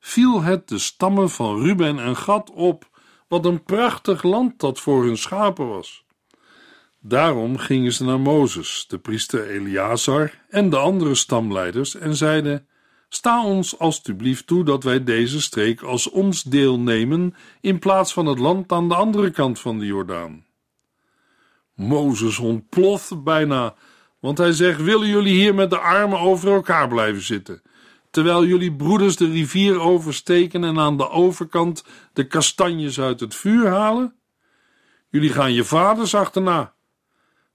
viel 0.00 0.42
het 0.42 0.68
de 0.68 0.78
stammen 0.78 1.30
van 1.30 1.62
Ruben 1.62 1.98
en 1.98 2.16
Gad 2.16 2.50
op, 2.50 2.88
wat 3.28 3.44
een 3.44 3.62
prachtig 3.62 4.22
land 4.22 4.60
dat 4.60 4.80
voor 4.80 5.04
hun 5.04 5.18
schapen 5.18 5.68
was. 5.68 6.06
Daarom 7.00 7.56
gingen 7.56 7.92
ze 7.92 8.04
naar 8.04 8.20
Mozes, 8.20 8.84
de 8.88 8.98
priester 8.98 9.48
Eleazar 9.48 10.32
en 10.48 10.70
de 10.70 10.76
andere 10.76 11.14
stamleiders 11.14 11.94
en 11.94 12.16
zeiden: 12.16 12.66
Sta 13.08 13.44
ons 13.44 13.78
alstublieft 13.78 14.46
toe 14.46 14.64
dat 14.64 14.84
wij 14.84 15.04
deze 15.04 15.40
streek 15.40 15.82
als 15.82 16.10
ons 16.10 16.42
deel 16.42 16.80
nemen 16.80 17.34
in 17.60 17.78
plaats 17.78 18.12
van 18.12 18.26
het 18.26 18.38
land 18.38 18.72
aan 18.72 18.88
de 18.88 18.94
andere 18.94 19.30
kant 19.30 19.60
van 19.60 19.78
de 19.78 19.86
Jordaan. 19.86 20.44
Mozes 21.74 22.38
ontploft 22.38 23.22
bijna, 23.22 23.74
want 24.20 24.38
hij 24.38 24.52
zegt: 24.52 24.82
Willen 24.82 25.08
jullie 25.08 25.34
hier 25.34 25.54
met 25.54 25.70
de 25.70 25.78
armen 25.78 26.18
over 26.18 26.52
elkaar 26.52 26.88
blijven 26.88 27.22
zitten, 27.22 27.62
terwijl 28.10 28.44
jullie 28.44 28.76
broeders 28.76 29.16
de 29.16 29.30
rivier 29.30 29.80
oversteken 29.80 30.64
en 30.64 30.78
aan 30.78 30.96
de 30.96 31.10
overkant 31.10 31.84
de 32.12 32.26
kastanjes 32.26 33.00
uit 33.00 33.20
het 33.20 33.34
vuur 33.34 33.66
halen? 33.68 34.14
Jullie 35.10 35.32
gaan 35.32 35.52
je 35.52 35.64
vaders 35.64 36.14
achterna. 36.14 36.76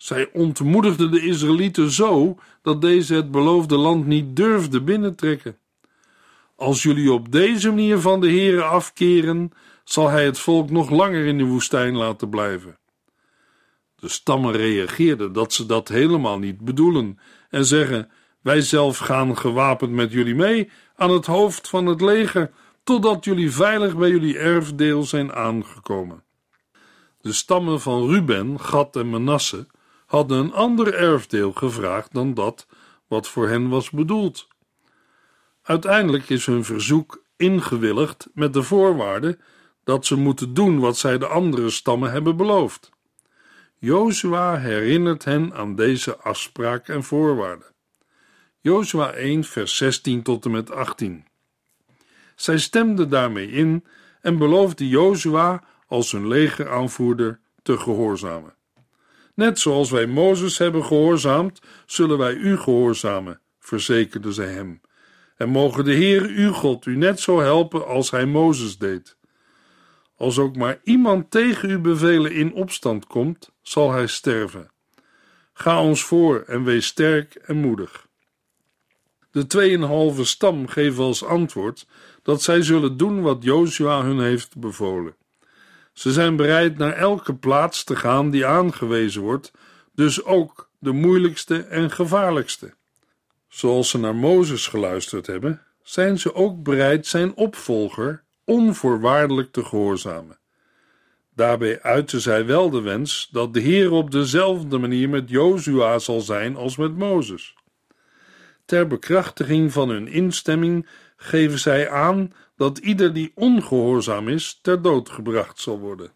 Zij 0.03 0.29
ontmoedigden 0.33 1.11
de 1.11 1.21
Israëlieten 1.21 1.91
zo 1.91 2.37
dat 2.61 2.81
deze 2.81 3.15
het 3.15 3.31
beloofde 3.31 3.77
land 3.77 4.05
niet 4.05 4.35
durfden 4.35 4.85
binnentrekken. 4.85 5.57
Als 6.55 6.83
jullie 6.83 7.11
op 7.11 7.31
deze 7.31 7.69
manier 7.69 7.99
van 7.99 8.21
de 8.21 8.27
Heere 8.27 8.63
afkeren, 8.63 9.51
zal 9.83 10.09
hij 10.09 10.25
het 10.25 10.39
volk 10.39 10.69
nog 10.69 10.89
langer 10.89 11.25
in 11.25 11.37
de 11.37 11.43
woestijn 11.43 11.95
laten 11.95 12.29
blijven. 12.29 12.77
De 13.95 14.07
stammen 14.09 14.51
reageerden 14.51 15.33
dat 15.33 15.53
ze 15.53 15.65
dat 15.65 15.87
helemaal 15.87 16.39
niet 16.39 16.59
bedoelen 16.59 17.19
en 17.49 17.65
zeggen: 17.65 18.09
Wij 18.41 18.61
zelf 18.61 18.97
gaan 18.97 19.37
gewapend 19.37 19.91
met 19.91 20.11
jullie 20.11 20.35
mee 20.35 20.69
aan 20.95 21.11
het 21.11 21.25
hoofd 21.25 21.69
van 21.69 21.85
het 21.85 22.01
leger, 22.01 22.51
totdat 22.83 23.25
jullie 23.25 23.51
veilig 23.51 23.97
bij 23.97 24.09
jullie 24.09 24.37
erfdeel 24.37 25.03
zijn 25.03 25.33
aangekomen. 25.33 26.23
De 27.21 27.33
stammen 27.33 27.81
van 27.81 28.09
Ruben, 28.09 28.59
Gad 28.59 28.95
en 28.95 29.09
Manasse 29.09 29.67
hadden 30.05 30.37
een 30.37 30.53
ander 30.53 30.93
erfdeel 30.93 31.51
gevraagd 31.51 32.13
dan 32.13 32.33
dat 32.33 32.67
wat 33.07 33.27
voor 33.27 33.47
hen 33.47 33.69
was 33.69 33.89
bedoeld. 33.89 34.47
Uiteindelijk 35.61 36.29
is 36.29 36.45
hun 36.45 36.63
verzoek 36.63 37.23
ingewilligd 37.35 38.27
met 38.33 38.53
de 38.53 38.63
voorwaarde 38.63 39.37
dat 39.83 40.05
ze 40.05 40.15
moeten 40.15 40.53
doen 40.53 40.79
wat 40.79 40.97
zij 40.97 41.17
de 41.17 41.27
andere 41.27 41.69
stammen 41.69 42.11
hebben 42.11 42.37
beloofd. 42.37 42.91
Jozua 43.79 44.57
herinnert 44.57 45.23
hen 45.23 45.53
aan 45.53 45.75
deze 45.75 46.17
afspraak 46.17 46.87
en 46.87 47.03
voorwaarden. 47.03 47.67
Jozua 48.59 49.11
1, 49.11 49.43
vers 49.43 49.77
16 49.77 50.23
tot 50.23 50.45
en 50.45 50.51
met 50.51 50.71
18. 50.71 51.25
Zij 52.35 52.57
stemden 52.57 53.09
daarmee 53.09 53.51
in 53.51 53.85
en 54.21 54.37
beloofde 54.37 54.87
Jozua 54.87 55.63
als 55.87 56.11
hun 56.11 56.27
legeraanvoerder 56.27 57.39
te 57.61 57.77
gehoorzamen. 57.77 58.55
Net 59.33 59.59
zoals 59.59 59.91
wij 59.91 60.07
Mozes 60.07 60.57
hebben 60.57 60.85
gehoorzaamd, 60.85 61.59
zullen 61.85 62.17
wij 62.17 62.33
u 62.33 62.57
gehoorzamen, 62.57 63.41
verzekerde 63.59 64.31
zij 64.31 64.47
hem. 64.47 64.81
En 65.35 65.49
mogen 65.49 65.85
de 65.85 65.93
Heer 65.93 66.21
uw 66.21 66.51
God 66.51 66.85
u 66.85 66.95
net 66.95 67.19
zo 67.19 67.39
helpen 67.39 67.87
als 67.87 68.11
hij 68.11 68.25
Mozes 68.25 68.77
deed. 68.77 69.17
Als 70.15 70.39
ook 70.39 70.55
maar 70.55 70.79
iemand 70.83 71.31
tegen 71.31 71.69
uw 71.69 71.81
bevelen 71.81 72.31
in 72.31 72.53
opstand 72.53 73.07
komt, 73.07 73.51
zal 73.61 73.91
hij 73.91 74.07
sterven. 74.07 74.71
Ga 75.53 75.81
ons 75.81 76.03
voor 76.03 76.43
en 76.47 76.63
wees 76.63 76.85
sterk 76.85 77.35
en 77.35 77.57
moedig. 77.57 78.07
De 79.31 79.47
tweeënhalve 79.47 80.25
stam 80.25 80.67
geven 80.67 81.03
als 81.03 81.23
antwoord 81.23 81.87
dat 82.21 82.41
zij 82.41 82.61
zullen 82.61 82.97
doen 82.97 83.21
wat 83.21 83.43
Jozua 83.43 84.03
hun 84.03 84.19
heeft 84.19 84.57
bevolen. 84.57 85.15
Ze 85.93 86.11
zijn 86.11 86.35
bereid 86.35 86.77
naar 86.77 86.93
elke 86.93 87.35
plaats 87.35 87.83
te 87.83 87.95
gaan 87.95 88.29
die 88.29 88.45
aangewezen 88.45 89.21
wordt, 89.21 89.51
dus 89.95 90.23
ook 90.23 90.69
de 90.79 90.91
moeilijkste 90.91 91.63
en 91.63 91.91
gevaarlijkste. 91.91 92.73
Zoals 93.47 93.89
ze 93.89 93.97
naar 93.97 94.15
Mozes 94.15 94.67
geluisterd 94.67 95.27
hebben, 95.27 95.61
zijn 95.83 96.19
ze 96.19 96.35
ook 96.35 96.63
bereid 96.63 97.07
zijn 97.07 97.35
opvolger 97.35 98.23
onvoorwaardelijk 98.45 99.51
te 99.51 99.65
gehoorzamen. 99.65 100.37
Daarbij 101.35 101.81
uiten 101.81 102.21
zij 102.21 102.45
wel 102.45 102.69
de 102.69 102.81
wens 102.81 103.29
dat 103.31 103.53
de 103.53 103.59
Heer 103.59 103.91
op 103.91 104.11
dezelfde 104.11 104.77
manier 104.77 105.09
met 105.09 105.29
Jozua 105.29 105.99
zal 105.99 106.21
zijn 106.21 106.55
als 106.55 106.77
met 106.77 106.97
Mozes. 106.97 107.55
Ter 108.65 108.87
bekrachtiging 108.87 109.71
van 109.71 109.89
hun 109.89 110.07
instemming 110.07 110.87
geven 111.15 111.59
zij 111.59 111.89
aan 111.89 112.33
dat 112.55 112.77
ieder 112.77 113.13
die 113.13 113.31
ongehoorzaam 113.35 114.27
is 114.27 114.59
ter 114.61 114.81
dood 114.81 115.09
gebracht 115.09 115.59
zal 115.59 115.79
worden. 115.79 116.11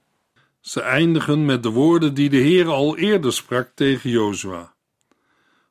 Ze 0.60 0.82
eindigen 0.82 1.46
met 1.46 1.64
de 1.64 1.70
woorden 1.70 2.14
die 2.14 2.30
de 2.30 2.38
Heer 2.38 2.68
al 2.68 2.98
eerder 2.98 3.34
sprak 3.34 3.72
tegen 3.76 4.10
Jozua. 4.10 4.74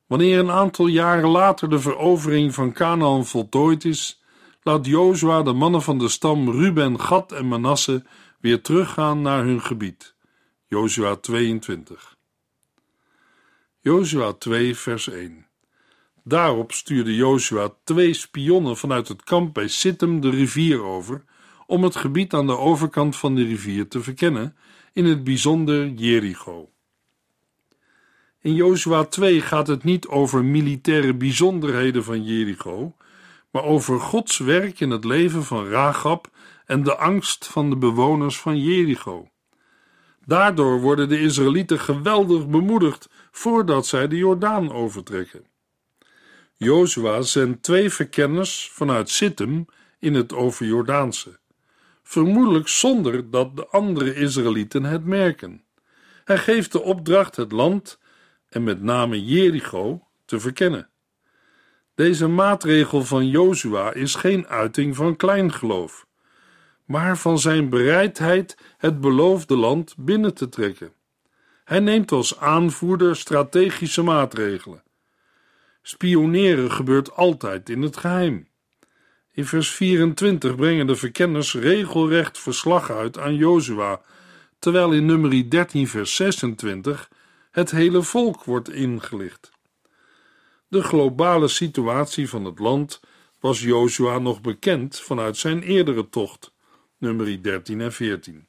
Wanneer 0.06 0.38
een 0.38 0.50
aantal 0.50 0.86
jaren 0.86 1.28
later 1.28 1.70
de 1.70 1.78
verovering 1.80 2.54
van 2.54 2.72
Canaan 2.72 3.26
voltooid 3.26 3.84
is, 3.84 4.22
laat 4.62 4.86
Jozua 4.86 5.42
de 5.42 5.52
mannen 5.52 5.82
van 5.82 5.98
de 5.98 6.08
stam 6.08 6.50
Ruben, 6.50 7.00
Gad 7.00 7.32
en 7.32 7.48
Manasse 7.48 8.04
weer 8.40 8.62
teruggaan 8.62 9.22
naar 9.22 9.44
hun 9.44 9.62
gebied. 9.62 10.14
Jozua 10.66 11.16
22. 11.16 12.16
Jozua 13.80 14.32
2 14.32 14.76
vers 14.76 15.08
1 15.08 15.45
Daarop 16.28 16.72
stuurde 16.72 17.14
Joshua 17.14 17.74
twee 17.84 18.14
spionnen 18.14 18.76
vanuit 18.76 19.08
het 19.08 19.24
kamp 19.24 19.54
bij 19.54 19.68
Sittim 19.68 20.20
de 20.20 20.30
rivier 20.30 20.82
over 20.82 21.24
om 21.66 21.82
het 21.82 21.96
gebied 21.96 22.34
aan 22.34 22.46
de 22.46 22.56
overkant 22.56 23.16
van 23.16 23.34
de 23.34 23.44
rivier 23.44 23.88
te 23.88 24.02
verkennen, 24.02 24.56
in 24.92 25.04
het 25.04 25.24
bijzonder 25.24 25.88
Jericho. 25.88 26.70
In 28.40 28.54
Joshua 28.54 29.04
2 29.04 29.40
gaat 29.40 29.66
het 29.66 29.84
niet 29.84 30.06
over 30.06 30.44
militaire 30.44 31.14
bijzonderheden 31.14 32.04
van 32.04 32.24
Jericho, 32.24 32.94
maar 33.50 33.64
over 33.64 34.00
Gods 34.00 34.38
werk 34.38 34.80
in 34.80 34.90
het 34.90 35.04
leven 35.04 35.44
van 35.44 35.68
Rahab 35.68 36.30
en 36.64 36.82
de 36.82 36.96
angst 36.96 37.46
van 37.46 37.70
de 37.70 37.76
bewoners 37.76 38.38
van 38.40 38.60
Jericho. 38.60 39.28
Daardoor 40.24 40.80
worden 40.80 41.08
de 41.08 41.20
Israëlieten 41.20 41.80
geweldig 41.80 42.48
bemoedigd 42.48 43.08
voordat 43.30 43.86
zij 43.86 44.08
de 44.08 44.16
Jordaan 44.16 44.72
overtrekken. 44.72 45.54
Jozua 46.58 47.22
zendt 47.22 47.62
twee 47.62 47.90
verkenners 47.90 48.70
vanuit 48.72 49.10
Sittim 49.10 49.66
in 49.98 50.14
het 50.14 50.32
overjordaanse, 50.32 51.38
vermoedelijk 52.02 52.68
zonder 52.68 53.30
dat 53.30 53.56
de 53.56 53.66
andere 53.66 54.14
Israëlieten 54.14 54.84
het 54.84 55.04
merken. 55.04 55.64
Hij 56.24 56.38
geeft 56.38 56.72
de 56.72 56.82
opdracht 56.82 57.36
het 57.36 57.52
land, 57.52 57.98
en 58.48 58.64
met 58.64 58.82
name 58.82 59.24
Jericho, 59.24 60.06
te 60.24 60.40
verkennen. 60.40 60.88
Deze 61.94 62.26
maatregel 62.26 63.04
van 63.04 63.28
Jozua 63.28 63.92
is 63.92 64.14
geen 64.14 64.46
uiting 64.46 64.96
van 64.96 65.16
kleingeloof, 65.16 66.06
maar 66.84 67.18
van 67.18 67.38
zijn 67.38 67.68
bereidheid 67.68 68.56
het 68.78 69.00
beloofde 69.00 69.56
land 69.56 69.94
binnen 69.98 70.34
te 70.34 70.48
trekken. 70.48 70.92
Hij 71.64 71.80
neemt 71.80 72.12
als 72.12 72.38
aanvoerder 72.38 73.16
strategische 73.16 74.02
maatregelen. 74.02 74.82
Spioneren 75.88 76.72
gebeurt 76.72 77.16
altijd 77.16 77.68
in 77.68 77.82
het 77.82 77.96
geheim. 77.96 78.48
In 79.32 79.46
vers 79.46 79.70
24 79.70 80.54
brengen 80.54 80.86
de 80.86 80.96
verkenners 80.96 81.54
regelrecht 81.54 82.38
verslag 82.38 82.90
uit 82.90 83.18
aan 83.18 83.34
Jozua, 83.34 84.00
terwijl 84.58 84.92
in 84.92 85.06
nummer 85.06 85.50
13 85.50 85.88
vers 85.88 86.14
26 86.14 87.10
het 87.50 87.70
hele 87.70 88.02
volk 88.02 88.44
wordt 88.44 88.70
ingelicht. 88.70 89.50
De 90.68 90.82
globale 90.82 91.48
situatie 91.48 92.28
van 92.28 92.44
het 92.44 92.58
land 92.58 93.00
was 93.40 93.60
Jozua 93.60 94.18
nog 94.18 94.40
bekend 94.40 95.00
vanuit 95.00 95.36
zijn 95.36 95.62
eerdere 95.62 96.08
tocht, 96.08 96.52
nummer 96.98 97.42
13 97.42 97.80
en 97.80 97.92
14. 97.92 98.46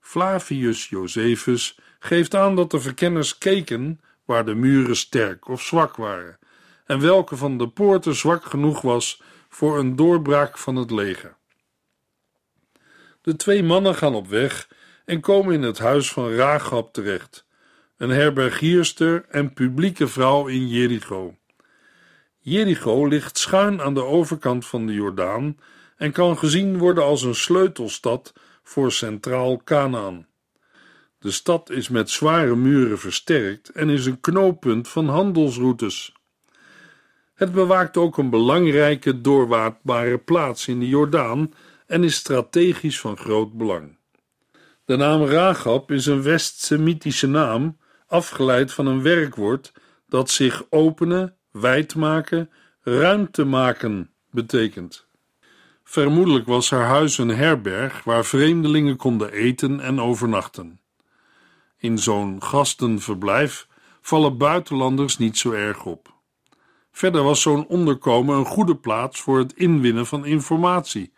Flavius 0.00 0.88
Josephus 0.88 1.78
geeft 1.98 2.34
aan 2.34 2.56
dat 2.56 2.70
de 2.70 2.80
verkenners 2.80 3.38
keken 3.38 4.00
waar 4.24 4.44
de 4.44 4.54
muren 4.54 4.96
sterk 4.96 5.48
of 5.48 5.62
zwak 5.62 5.96
waren, 5.96 6.38
en 6.86 7.00
welke 7.00 7.36
van 7.36 7.58
de 7.58 7.68
poorten 7.68 8.14
zwak 8.14 8.44
genoeg 8.44 8.80
was 8.80 9.22
voor 9.48 9.78
een 9.78 9.96
doorbraak 9.96 10.58
van 10.58 10.76
het 10.76 10.90
leger. 10.90 11.36
De 13.22 13.36
twee 13.36 13.62
mannen 13.62 13.94
gaan 13.94 14.14
op 14.14 14.28
weg 14.28 14.68
en 15.04 15.20
komen 15.20 15.54
in 15.54 15.62
het 15.62 15.78
huis 15.78 16.12
van 16.12 16.34
Rahab 16.34 16.92
terecht, 16.92 17.46
een 17.96 18.10
herbergierster 18.10 19.24
en 19.28 19.52
publieke 19.52 20.08
vrouw 20.08 20.46
in 20.46 20.68
Jericho. 20.68 21.36
Jericho 22.38 23.06
ligt 23.06 23.38
schuin 23.38 23.82
aan 23.82 23.94
de 23.94 24.04
overkant 24.04 24.66
van 24.66 24.86
de 24.86 24.92
Jordaan 24.92 25.58
en 25.96 26.12
kan 26.12 26.38
gezien 26.38 26.78
worden 26.78 27.04
als 27.04 27.22
een 27.22 27.34
sleutelstad 27.34 28.32
voor 28.62 28.92
centraal 28.92 29.62
Canaan. 29.64 30.26
De 31.22 31.30
stad 31.30 31.70
is 31.70 31.88
met 31.88 32.10
zware 32.10 32.56
muren 32.56 32.98
versterkt 32.98 33.68
en 33.68 33.88
is 33.88 34.06
een 34.06 34.20
knooppunt 34.20 34.88
van 34.88 35.08
handelsroutes. 35.08 36.12
Het 37.34 37.52
bewaakt 37.52 37.96
ook 37.96 38.18
een 38.18 38.30
belangrijke 38.30 39.20
doorwaadbare 39.20 40.18
plaats 40.18 40.68
in 40.68 40.80
de 40.80 40.88
Jordaan 40.88 41.52
en 41.86 42.04
is 42.04 42.14
strategisch 42.14 43.00
van 43.00 43.16
groot 43.16 43.52
belang. 43.52 43.96
De 44.84 44.96
naam 44.96 45.24
Ragab 45.24 45.90
is 45.90 46.06
een 46.06 46.22
West-Semitische 46.22 47.26
naam, 47.26 47.78
afgeleid 48.06 48.72
van 48.72 48.86
een 48.86 49.02
werkwoord 49.02 49.72
dat 50.08 50.30
zich 50.30 50.64
openen, 50.70 51.36
wijd 51.50 51.94
maken, 51.94 52.50
ruimte 52.80 53.44
maken 53.44 54.10
betekent. 54.30 55.06
Vermoedelijk 55.84 56.46
was 56.46 56.70
haar 56.70 56.86
huis 56.86 57.18
een 57.18 57.28
herberg 57.28 58.04
waar 58.04 58.24
vreemdelingen 58.24 58.96
konden 58.96 59.32
eten 59.32 59.80
en 59.80 60.00
overnachten. 60.00 60.81
In 61.82 61.98
zo'n 61.98 62.42
gastenverblijf 62.42 63.66
vallen 64.00 64.36
buitenlanders 64.36 65.18
niet 65.18 65.38
zo 65.38 65.52
erg 65.52 65.84
op. 65.84 66.14
Verder 66.92 67.22
was 67.22 67.40
zo'n 67.40 67.66
onderkomen 67.66 68.36
een 68.36 68.44
goede 68.44 68.76
plaats 68.76 69.20
voor 69.20 69.38
het 69.38 69.52
inwinnen 69.52 70.06
van 70.06 70.24
informatie. 70.24 71.12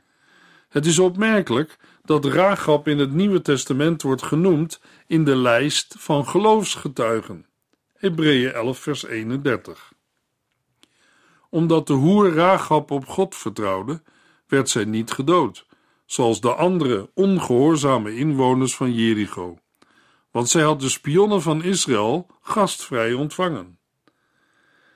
Het 0.68 0.86
is 0.86 0.98
opmerkelijk 0.98 1.78
dat 2.04 2.24
Ragab 2.24 2.88
in 2.88 2.98
het 2.98 3.12
Nieuwe 3.12 3.42
Testament 3.42 4.02
wordt 4.02 4.22
genoemd 4.22 4.80
in 5.06 5.24
de 5.24 5.36
lijst 5.36 5.94
van 5.98 6.26
geloofsgetuigen. 6.26 7.46
Hebreeën 7.96 8.52
11 8.52 8.78
vers 8.78 9.04
31. 9.04 9.92
Omdat 11.50 11.86
de 11.86 11.92
hoer 11.92 12.34
Ragab 12.34 12.90
op 12.90 13.06
God 13.06 13.34
vertrouwde, 13.34 14.02
werd 14.46 14.68
zij 14.68 14.84
niet 14.84 15.10
gedood, 15.10 15.66
zoals 16.06 16.40
de 16.40 16.54
andere 16.54 17.10
ongehoorzame 17.14 18.16
inwoners 18.16 18.76
van 18.76 18.92
Jericho 18.92 19.58
want 20.34 20.48
zij 20.48 20.62
had 20.62 20.80
de 20.80 20.88
spionnen 20.88 21.42
van 21.42 21.62
Israël 21.62 22.26
gastvrij 22.40 23.12
ontvangen. 23.12 23.78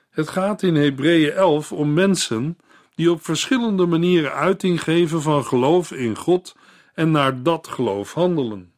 Het 0.09 0.29
gaat 0.29 0.63
in 0.63 0.75
Hebreeën 0.75 1.31
11 1.31 1.71
om 1.71 1.93
mensen 1.93 2.57
die 2.95 3.11
op 3.11 3.23
verschillende 3.23 3.85
manieren 3.85 4.33
uiting 4.33 4.83
geven 4.83 5.21
van 5.21 5.45
geloof 5.45 5.91
in 5.91 6.15
God 6.15 6.55
en 6.93 7.11
naar 7.11 7.43
dat 7.43 7.67
geloof 7.67 8.13
handelen. 8.13 8.73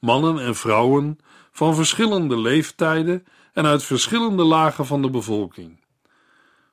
Mannen 0.00 0.38
en 0.38 0.54
vrouwen 0.54 1.18
van 1.52 1.74
verschillende 1.74 2.38
leeftijden 2.38 3.24
en 3.52 3.66
uit 3.66 3.82
verschillende 3.82 4.44
lagen 4.44 4.86
van 4.86 5.02
de 5.02 5.10
bevolking. 5.10 5.84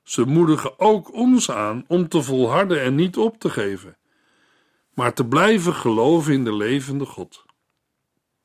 Ze 0.04 0.26
moedigen 0.26 0.80
ook 0.80 1.14
ons 1.14 1.52
aan 1.52 1.86
om 1.88 2.08
te 2.08 2.22
volharden 2.22 2.82
en 2.82 2.96
niet 2.96 3.18
op 3.18 3.40
te 3.40 3.50
geven, 3.50 3.98
maar 4.94 5.14
te 5.14 5.26
blijven 5.26 5.74
geloven 5.74 6.34
in 6.34 6.44
de 6.44 6.56
levende 6.56 7.06
God. 7.06 7.50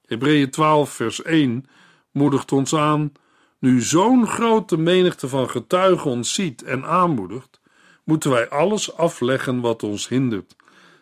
Hebreeën 0.07 0.51
12, 0.51 0.91
vers 0.91 1.23
1 1.23 1.67
moedigt 2.11 2.53
ons 2.53 2.75
aan: 2.75 3.13
nu 3.59 3.81
zo'n 3.81 4.27
grote 4.27 4.77
menigte 4.77 5.29
van 5.29 5.51
getuigen 5.51 6.11
ons 6.11 6.35
ziet 6.35 6.63
en 6.63 6.85
aanmoedigt, 6.85 7.61
moeten 8.05 8.31
wij 8.31 8.49
alles 8.49 8.97
afleggen 8.97 9.61
wat 9.61 9.83
ons 9.83 10.09
hindert 10.09 10.57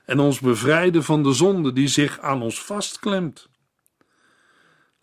en 0.05 0.19
ons 0.19 0.41
bevrijden 0.41 1.05
van 1.05 1.23
de 1.23 1.33
zonde 1.33 1.73
die 1.73 1.89
zich 1.89 2.21
aan 2.21 2.43
ons 2.43 2.63
vastklemt. 2.63 3.49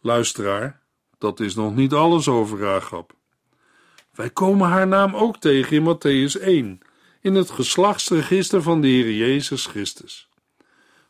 Luisteraar, 0.01 0.81
dat 1.17 1.39
is 1.39 1.55
nog 1.55 1.75
niet 1.75 1.93
alles 1.93 2.27
over 2.27 2.59
Rahab. 2.59 3.13
Wij 4.11 4.29
komen 4.29 4.67
haar 4.67 4.87
naam 4.87 5.15
ook 5.15 5.37
tegen 5.37 5.75
in 5.75 5.95
Matthäus 5.95 6.41
1, 6.41 6.79
in 7.21 7.35
het 7.35 7.49
geslachtsregister 7.49 8.61
van 8.61 8.81
de 8.81 8.87
Heer 8.87 9.11
Jezus 9.11 9.65
Christus. 9.65 10.29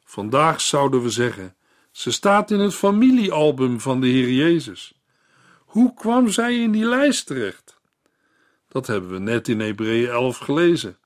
Vandaag 0.04 0.62
zouden 0.62 1.01
we 1.01 1.10
zeggen: 1.10 1.56
ze 1.91 2.12
staat 2.12 2.51
in 2.51 2.60
het 2.60 2.75
familiealbum 2.75 3.80
van 3.80 4.01
de 4.01 4.08
Heer 4.08 4.32
Jezus. 4.32 4.93
Hoe 5.65 5.93
kwam 5.93 6.30
zij 6.30 6.56
in 6.56 6.71
die 6.71 6.86
lijst 6.86 7.25
terecht? 7.25 7.80
Dat 8.67 8.88
hebben 8.88 9.12
we 9.12 9.19
net 9.19 9.47
in 9.47 9.60
Hebreeën 9.60 10.10
11 10.10 10.38
gelezen. 10.38 10.97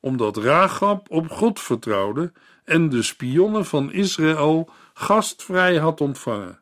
Omdat 0.00 0.36
Rahab 0.36 1.10
op 1.10 1.30
God 1.30 1.60
vertrouwde 1.60 2.32
en 2.64 2.88
de 2.88 3.02
spionnen 3.02 3.66
van 3.66 3.92
Israël 3.92 4.70
gastvrij 4.94 5.76
had 5.78 6.00
ontvangen. 6.00 6.60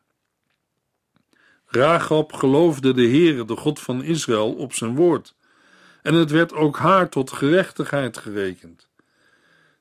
Rahab 1.65 2.33
geloofde 2.33 2.93
de 2.93 3.07
Heere, 3.07 3.45
de 3.45 3.55
God 3.55 3.79
van 3.79 4.03
Israël, 4.03 4.53
op 4.53 4.73
zijn 4.73 4.95
woord. 4.95 5.35
En 6.01 6.13
het 6.13 6.31
werd 6.31 6.53
ook 6.53 6.77
haar 6.77 7.09
tot 7.09 7.31
gerechtigheid 7.31 8.17
gerekend. 8.17 8.87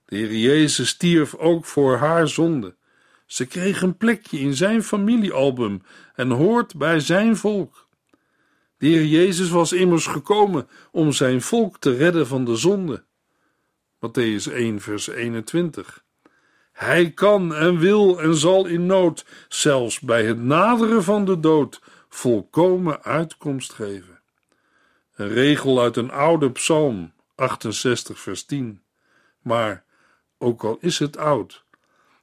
De 0.05 0.17
Heer 0.17 0.37
Jezus 0.37 0.89
stierf 0.89 1.35
ook 1.35 1.65
voor 1.65 1.97
haar 1.97 2.29
zonde 2.29 2.75
ze 3.27 3.47
kreeg 3.47 3.83
een 3.83 3.97
plekje 3.97 4.39
in 4.39 4.55
zijn 4.55 4.83
familiealbum 4.83 5.83
en 6.15 6.31
hoort 6.31 6.77
bij 6.77 7.01
zijn 7.01 7.37
volk. 7.37 7.87
De 8.79 8.87
Heer 8.87 9.05
Jezus 9.05 9.49
was 9.49 9.73
immers 9.73 10.07
gekomen 10.07 10.69
om 10.91 11.13
zijn 11.13 11.43
volk 11.43 11.79
te 11.79 11.97
redden 11.97 12.27
van 12.27 12.45
de 12.45 12.57
zonde. 12.57 13.05
Matthäus 14.07 14.53
1, 14.53 14.81
vers 14.81 15.09
21. 15.09 16.05
Hij 16.73 17.11
kan 17.11 17.55
en 17.55 17.79
wil 17.79 18.21
en 18.21 18.35
zal 18.35 18.67
in 18.67 18.87
nood, 18.87 19.25
zelfs 19.49 20.01
bij 20.01 20.25
het 20.25 20.39
naderen 20.39 21.03
van 21.03 21.25
de 21.25 21.41
dood, 21.41 21.81
volkomen 22.09 23.03
uitkomst 23.03 23.73
geven. 23.73 24.21
Een 25.15 25.29
regel 25.29 25.81
uit 25.81 25.97
een 25.97 26.11
oude 26.11 26.51
psalm, 26.51 27.13
68, 27.35 28.19
vers 28.19 28.45
10. 28.45 28.83
Maar, 29.43 29.85
ook 30.39 30.65
al 30.65 30.79
is 30.81 30.99
het 30.99 31.17
oud, 31.17 31.65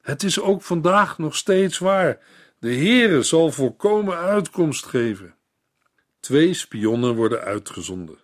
het 0.03 0.23
is 0.23 0.39
ook 0.39 0.61
vandaag 0.61 1.17
nog 1.17 1.35
steeds 1.35 1.77
waar. 1.77 2.19
De 2.59 2.73
Heere 2.73 3.23
zal 3.23 3.51
volkomen 3.51 4.17
uitkomst 4.17 4.85
geven. 4.85 5.35
Twee 6.19 6.53
spionnen 6.53 7.15
worden 7.15 7.41
uitgezonden. 7.41 8.17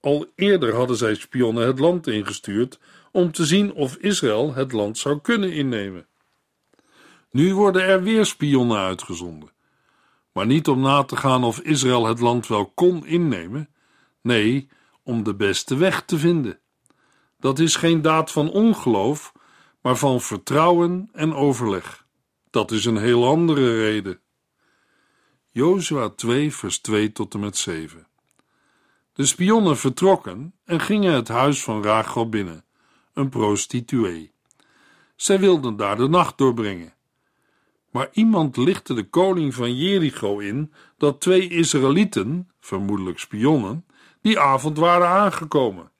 Al 0.00 0.26
eerder 0.34 0.74
hadden 0.74 0.96
zij 0.96 1.14
spionnen 1.14 1.66
het 1.66 1.78
land 1.78 2.06
ingestuurd 2.06 2.78
om 3.12 3.32
te 3.32 3.44
zien 3.44 3.72
of 3.72 3.96
Israël 3.96 4.54
het 4.54 4.72
land 4.72 4.98
zou 4.98 5.20
kunnen 5.20 5.52
innemen. 5.52 6.06
Nu 7.30 7.54
worden 7.54 7.82
er 7.82 8.02
weer 8.02 8.26
spionnen 8.26 8.78
uitgezonden, 8.78 9.50
maar 10.32 10.46
niet 10.46 10.68
om 10.68 10.80
na 10.80 11.04
te 11.04 11.16
gaan 11.16 11.44
of 11.44 11.60
Israël 11.60 12.06
het 12.06 12.20
land 12.20 12.46
wel 12.46 12.66
kon 12.66 13.06
innemen, 13.06 13.68
nee, 14.22 14.68
om 15.02 15.22
de 15.22 15.34
beste 15.34 15.76
weg 15.76 16.02
te 16.02 16.18
vinden. 16.18 16.60
Dat 17.38 17.58
is 17.58 17.76
geen 17.76 18.02
daad 18.02 18.32
van 18.32 18.50
ongeloof, 18.50 19.32
maar 19.86 19.96
van 19.96 20.20
vertrouwen 20.20 21.08
en 21.12 21.34
overleg. 21.34 22.06
Dat 22.50 22.70
is 22.70 22.84
een 22.84 22.96
heel 22.96 23.26
andere 23.26 23.80
reden. 23.80 24.20
Jozua 25.50 26.08
2, 26.08 26.54
vers 26.54 26.78
2 26.78 27.12
tot 27.12 27.34
en 27.34 27.40
met 27.40 27.56
7. 27.56 28.06
De 29.12 29.24
spionnen 29.26 29.76
vertrokken 29.76 30.54
en 30.64 30.80
gingen 30.80 31.12
het 31.12 31.28
huis 31.28 31.62
van 31.62 31.82
Rachel 31.82 32.28
binnen, 32.28 32.64
een 33.12 33.28
prostituee. 33.28 34.32
Zij 35.16 35.40
wilden 35.40 35.76
daar 35.76 35.96
de 35.96 36.08
nacht 36.08 36.38
doorbrengen. 36.38 36.94
Maar 37.90 38.08
iemand 38.12 38.56
lichtte 38.56 38.94
de 38.94 39.08
koning 39.08 39.54
van 39.54 39.76
Jericho 39.76 40.38
in 40.38 40.72
dat 40.98 41.20
twee 41.20 41.48
Israëlieten, 41.48 42.50
vermoedelijk 42.60 43.18
spionnen, 43.18 43.86
die 44.20 44.38
avond 44.40 44.78
waren 44.78 45.08
aangekomen. 45.08 45.90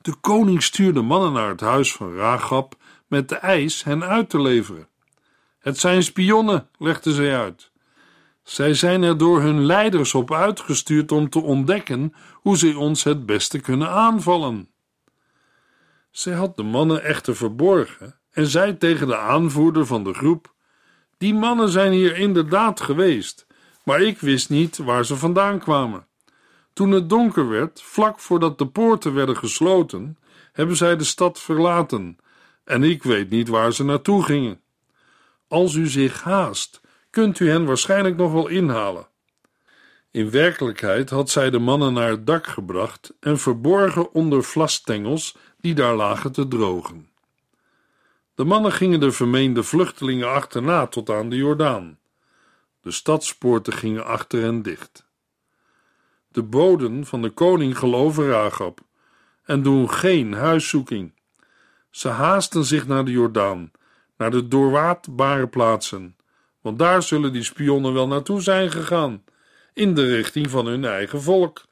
De 0.00 0.14
koning 0.20 0.62
stuurde 0.62 1.02
mannen 1.02 1.32
naar 1.32 1.48
het 1.48 1.60
huis 1.60 1.92
van 1.92 2.14
Ragab 2.14 2.76
met 3.08 3.28
de 3.28 3.34
eis 3.34 3.84
hen 3.84 4.04
uit 4.04 4.30
te 4.30 4.40
leveren. 4.40 4.88
Het 5.58 5.78
zijn 5.78 6.02
spionnen, 6.02 6.68
legden 6.78 7.12
zij 7.12 7.36
uit. 7.38 7.70
Zij 8.42 8.74
zijn 8.74 9.02
er 9.02 9.18
door 9.18 9.40
hun 9.40 9.64
leiders 9.64 10.14
op 10.14 10.32
uitgestuurd 10.32 11.12
om 11.12 11.28
te 11.28 11.40
ontdekken 11.40 12.14
hoe 12.32 12.56
ze 12.58 12.78
ons 12.78 13.04
het 13.04 13.26
beste 13.26 13.60
kunnen 13.60 13.90
aanvallen. 13.90 14.68
Zij 16.10 16.34
had 16.34 16.56
de 16.56 16.62
mannen 16.62 17.02
echter 17.02 17.36
verborgen 17.36 18.18
en 18.30 18.46
zei 18.46 18.78
tegen 18.78 19.06
de 19.06 19.16
aanvoerder 19.16 19.86
van 19.86 20.04
de 20.04 20.14
groep: 20.14 20.54
Die 21.18 21.34
mannen 21.34 21.68
zijn 21.68 21.92
hier 21.92 22.16
inderdaad 22.16 22.80
geweest, 22.80 23.46
maar 23.84 24.00
ik 24.00 24.18
wist 24.18 24.50
niet 24.50 24.76
waar 24.76 25.04
ze 25.04 25.16
vandaan 25.16 25.58
kwamen. 25.58 26.06
Toen 26.72 26.90
het 26.90 27.08
donker 27.08 27.48
werd, 27.48 27.82
vlak 27.82 28.18
voordat 28.18 28.58
de 28.58 28.66
poorten 28.66 29.14
werden 29.14 29.36
gesloten, 29.36 30.18
hebben 30.52 30.76
zij 30.76 30.96
de 30.96 31.04
stad 31.04 31.40
verlaten, 31.40 32.18
en 32.68 32.82
ik 32.82 33.02
weet 33.02 33.30
niet 33.30 33.48
waar 33.48 33.72
ze 33.72 33.84
naartoe 33.84 34.22
gingen. 34.22 34.60
Als 35.48 35.74
u 35.74 35.86
zich 35.86 36.22
haast, 36.22 36.80
kunt 37.10 37.40
u 37.40 37.50
hen 37.50 37.64
waarschijnlijk 37.64 38.16
nog 38.16 38.32
wel 38.32 38.48
inhalen. 38.48 39.08
In 40.10 40.30
werkelijkheid 40.30 41.10
had 41.10 41.30
zij 41.30 41.50
de 41.50 41.58
mannen 41.58 41.92
naar 41.92 42.10
het 42.10 42.26
dak 42.26 42.46
gebracht 42.46 43.14
en 43.20 43.38
verborgen 43.38 44.12
onder 44.12 44.44
vlasstengels 44.44 45.36
die 45.60 45.74
daar 45.74 45.94
lagen 45.94 46.32
te 46.32 46.48
drogen. 46.48 47.08
De 48.34 48.44
mannen 48.44 48.72
gingen 48.72 49.00
de 49.00 49.12
vermeende 49.12 49.62
vluchtelingen 49.62 50.32
achterna 50.32 50.86
tot 50.86 51.10
aan 51.10 51.28
de 51.28 51.36
Jordaan. 51.36 51.98
De 52.80 52.90
stadspoorten 52.90 53.72
gingen 53.72 54.04
achter 54.04 54.42
hen 54.42 54.62
dicht. 54.62 55.06
De 56.28 56.42
boden 56.42 57.06
van 57.06 57.22
de 57.22 57.30
koning 57.30 57.78
geloven 57.78 58.28
Ragab 58.28 58.80
en 59.42 59.62
doen 59.62 59.90
geen 59.90 60.32
huiszoeking. 60.32 61.16
Ze 61.98 62.08
haasten 62.08 62.64
zich 62.64 62.86
naar 62.86 63.04
de 63.04 63.10
Jordaan, 63.10 63.70
naar 64.16 64.30
de 64.30 64.48
doorwaadbare 64.48 65.48
plaatsen, 65.48 66.16
want 66.60 66.78
daar 66.78 67.02
zullen 67.02 67.32
die 67.32 67.42
spionnen 67.42 67.92
wel 67.92 68.06
naartoe 68.06 68.40
zijn 68.40 68.70
gegaan, 68.70 69.24
in 69.72 69.94
de 69.94 70.14
richting 70.14 70.50
van 70.50 70.66
hun 70.66 70.84
eigen 70.84 71.22
volk. 71.22 71.64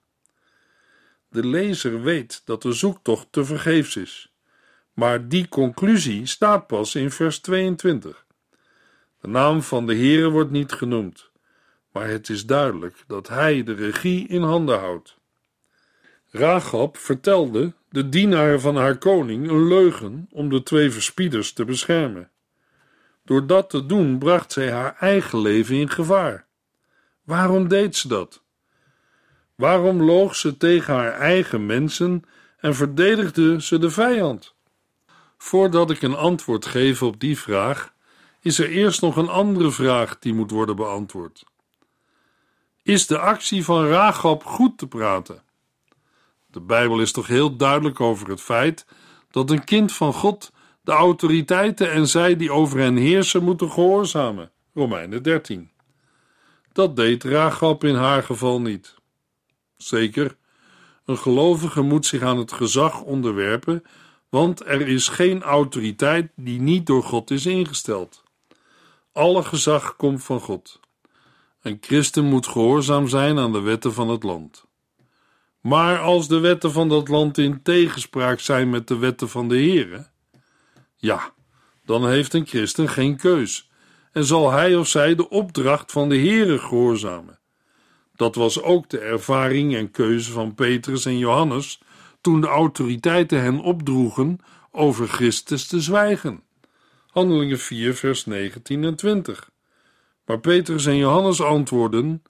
De 1.28 1.46
lezer 1.46 2.02
weet 2.02 2.42
dat 2.44 2.62
de 2.62 2.72
zoektocht 2.72 3.26
te 3.30 3.44
vergeefs 3.44 3.96
is, 3.96 4.32
maar 4.92 5.28
die 5.28 5.48
conclusie 5.48 6.26
staat 6.26 6.66
pas 6.66 6.94
in 6.94 7.10
vers 7.10 7.38
22. 7.38 8.26
De 9.20 9.28
naam 9.28 9.62
van 9.62 9.86
de 9.86 9.94
Heere 9.94 10.30
wordt 10.30 10.50
niet 10.50 10.72
genoemd, 10.72 11.30
maar 11.92 12.08
het 12.08 12.28
is 12.28 12.46
duidelijk 12.46 13.04
dat 13.06 13.28
hij 13.28 13.62
de 13.62 13.74
regie 13.74 14.28
in 14.28 14.42
handen 14.42 14.78
houdt. 14.78 15.16
Ragab 16.36 16.96
vertelde 16.96 17.72
de 17.88 18.08
dienaar 18.08 18.60
van 18.60 18.76
haar 18.76 18.98
koning 18.98 19.48
een 19.50 19.68
leugen 19.68 20.28
om 20.30 20.48
de 20.48 20.62
twee 20.62 20.90
verspieders 20.90 21.52
te 21.52 21.64
beschermen. 21.64 22.30
Door 23.24 23.46
dat 23.46 23.70
te 23.70 23.86
doen 23.86 24.18
bracht 24.18 24.52
zij 24.52 24.70
haar 24.70 24.96
eigen 25.00 25.40
leven 25.40 25.76
in 25.76 25.90
gevaar. 25.90 26.46
Waarom 27.24 27.68
deed 27.68 27.96
ze 27.96 28.08
dat? 28.08 28.42
Waarom 29.54 30.02
loog 30.02 30.36
ze 30.36 30.56
tegen 30.56 30.94
haar 30.94 31.12
eigen 31.12 31.66
mensen 31.66 32.24
en 32.58 32.74
verdedigde 32.74 33.62
ze 33.62 33.78
de 33.78 33.90
vijand? 33.90 34.54
Voordat 35.38 35.90
ik 35.90 36.02
een 36.02 36.16
antwoord 36.16 36.66
geef 36.66 37.02
op 37.02 37.20
die 37.20 37.38
vraag, 37.38 37.92
is 38.40 38.58
er 38.58 38.68
eerst 38.68 39.00
nog 39.00 39.16
een 39.16 39.28
andere 39.28 39.70
vraag 39.70 40.18
die 40.18 40.34
moet 40.34 40.50
worden 40.50 40.76
beantwoord. 40.76 41.44
Is 42.82 43.06
de 43.06 43.18
actie 43.18 43.64
van 43.64 43.86
Ragab 43.86 44.44
goed 44.44 44.78
te 44.78 44.86
praten? 44.86 45.42
De 46.56 46.62
Bijbel 46.62 47.00
is 47.00 47.12
toch 47.12 47.26
heel 47.26 47.56
duidelijk 47.56 48.00
over 48.00 48.28
het 48.28 48.40
feit 48.40 48.86
dat 49.30 49.50
een 49.50 49.64
kind 49.64 49.92
van 49.92 50.12
God 50.12 50.52
de 50.80 50.92
autoriteiten 50.92 51.92
en 51.92 52.08
zij 52.08 52.36
die 52.36 52.52
over 52.52 52.78
hen 52.78 52.96
heersen 52.96 53.44
moeten 53.44 53.70
gehoorzamen. 53.70 54.50
Romeinen 54.74 55.22
13. 55.22 55.70
Dat 56.72 56.96
deed 56.96 57.24
Ragab 57.24 57.84
in 57.84 57.94
haar 57.94 58.22
geval 58.22 58.60
niet. 58.60 58.94
Zeker, 59.76 60.36
een 61.04 61.18
gelovige 61.18 61.82
moet 61.82 62.06
zich 62.06 62.22
aan 62.22 62.38
het 62.38 62.52
gezag 62.52 63.00
onderwerpen, 63.02 63.84
want 64.28 64.66
er 64.66 64.88
is 64.88 65.08
geen 65.08 65.42
autoriteit 65.42 66.30
die 66.36 66.60
niet 66.60 66.86
door 66.86 67.02
God 67.02 67.30
is 67.30 67.46
ingesteld. 67.46 68.22
Alle 69.12 69.42
gezag 69.42 69.96
komt 69.96 70.24
van 70.24 70.40
God. 70.40 70.80
Een 71.62 71.78
christen 71.80 72.24
moet 72.24 72.46
gehoorzaam 72.46 73.08
zijn 73.08 73.38
aan 73.38 73.52
de 73.52 73.60
wetten 73.60 73.92
van 73.92 74.08
het 74.08 74.22
land. 74.22 74.65
Maar 75.66 75.98
als 75.98 76.28
de 76.28 76.38
wetten 76.38 76.72
van 76.72 76.88
dat 76.88 77.08
land 77.08 77.38
in 77.38 77.62
tegenspraak 77.62 78.40
zijn 78.40 78.70
met 78.70 78.88
de 78.88 78.96
wetten 78.96 79.28
van 79.28 79.48
de 79.48 79.54
Heere, 79.54 80.06
ja, 80.96 81.32
dan 81.84 82.08
heeft 82.08 82.34
een 82.34 82.46
christen 82.46 82.88
geen 82.88 83.16
keus 83.16 83.70
en 84.12 84.24
zal 84.24 84.50
hij 84.50 84.76
of 84.76 84.88
zij 84.88 85.14
de 85.14 85.28
opdracht 85.28 85.92
van 85.92 86.08
de 86.08 86.16
Heere 86.16 86.58
gehoorzamen. 86.58 87.38
Dat 88.14 88.34
was 88.34 88.62
ook 88.62 88.88
de 88.88 88.98
ervaring 88.98 89.74
en 89.74 89.90
keuze 89.90 90.32
van 90.32 90.54
Petrus 90.54 91.04
en 91.04 91.18
Johannes 91.18 91.80
toen 92.20 92.40
de 92.40 92.46
autoriteiten 92.46 93.42
hen 93.42 93.60
opdroegen 93.60 94.38
over 94.70 95.08
Christus 95.08 95.66
te 95.66 95.80
zwijgen. 95.80 96.42
Handelingen 97.06 97.58
4, 97.58 97.94
vers 97.94 98.24
19 98.24 98.84
en 98.84 98.96
20. 98.96 99.50
Maar 100.24 100.40
Petrus 100.40 100.86
en 100.86 100.96
Johannes 100.96 101.40
antwoorden: 101.40 102.22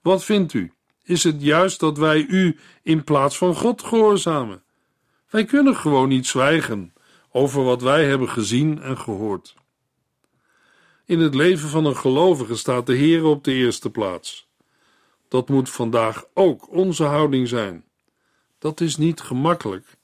Wat 0.00 0.24
vindt 0.24 0.52
u? 0.52 0.72
Is 1.04 1.24
het 1.24 1.42
juist 1.42 1.80
dat 1.80 1.98
wij 1.98 2.26
u 2.28 2.58
in 2.82 3.04
plaats 3.04 3.38
van 3.38 3.54
God 3.54 3.82
gehoorzamen? 3.82 4.62
Wij 5.30 5.44
kunnen 5.44 5.76
gewoon 5.76 6.08
niet 6.08 6.26
zwijgen 6.26 6.92
over 7.30 7.62
wat 7.62 7.82
wij 7.82 8.04
hebben 8.04 8.28
gezien 8.28 8.82
en 8.82 8.98
gehoord. 8.98 9.54
In 11.04 11.20
het 11.20 11.34
leven 11.34 11.68
van 11.68 11.84
een 11.84 11.96
gelovige 11.96 12.56
staat 12.56 12.86
de 12.86 12.94
Heer 12.94 13.24
op 13.24 13.44
de 13.44 13.52
eerste 13.52 13.90
plaats. 13.90 14.48
Dat 15.28 15.48
moet 15.48 15.70
vandaag 15.70 16.24
ook 16.34 16.70
onze 16.70 17.04
houding 17.04 17.48
zijn. 17.48 17.84
Dat 18.58 18.80
is 18.80 18.96
niet 18.96 19.20
gemakkelijk 19.20 19.96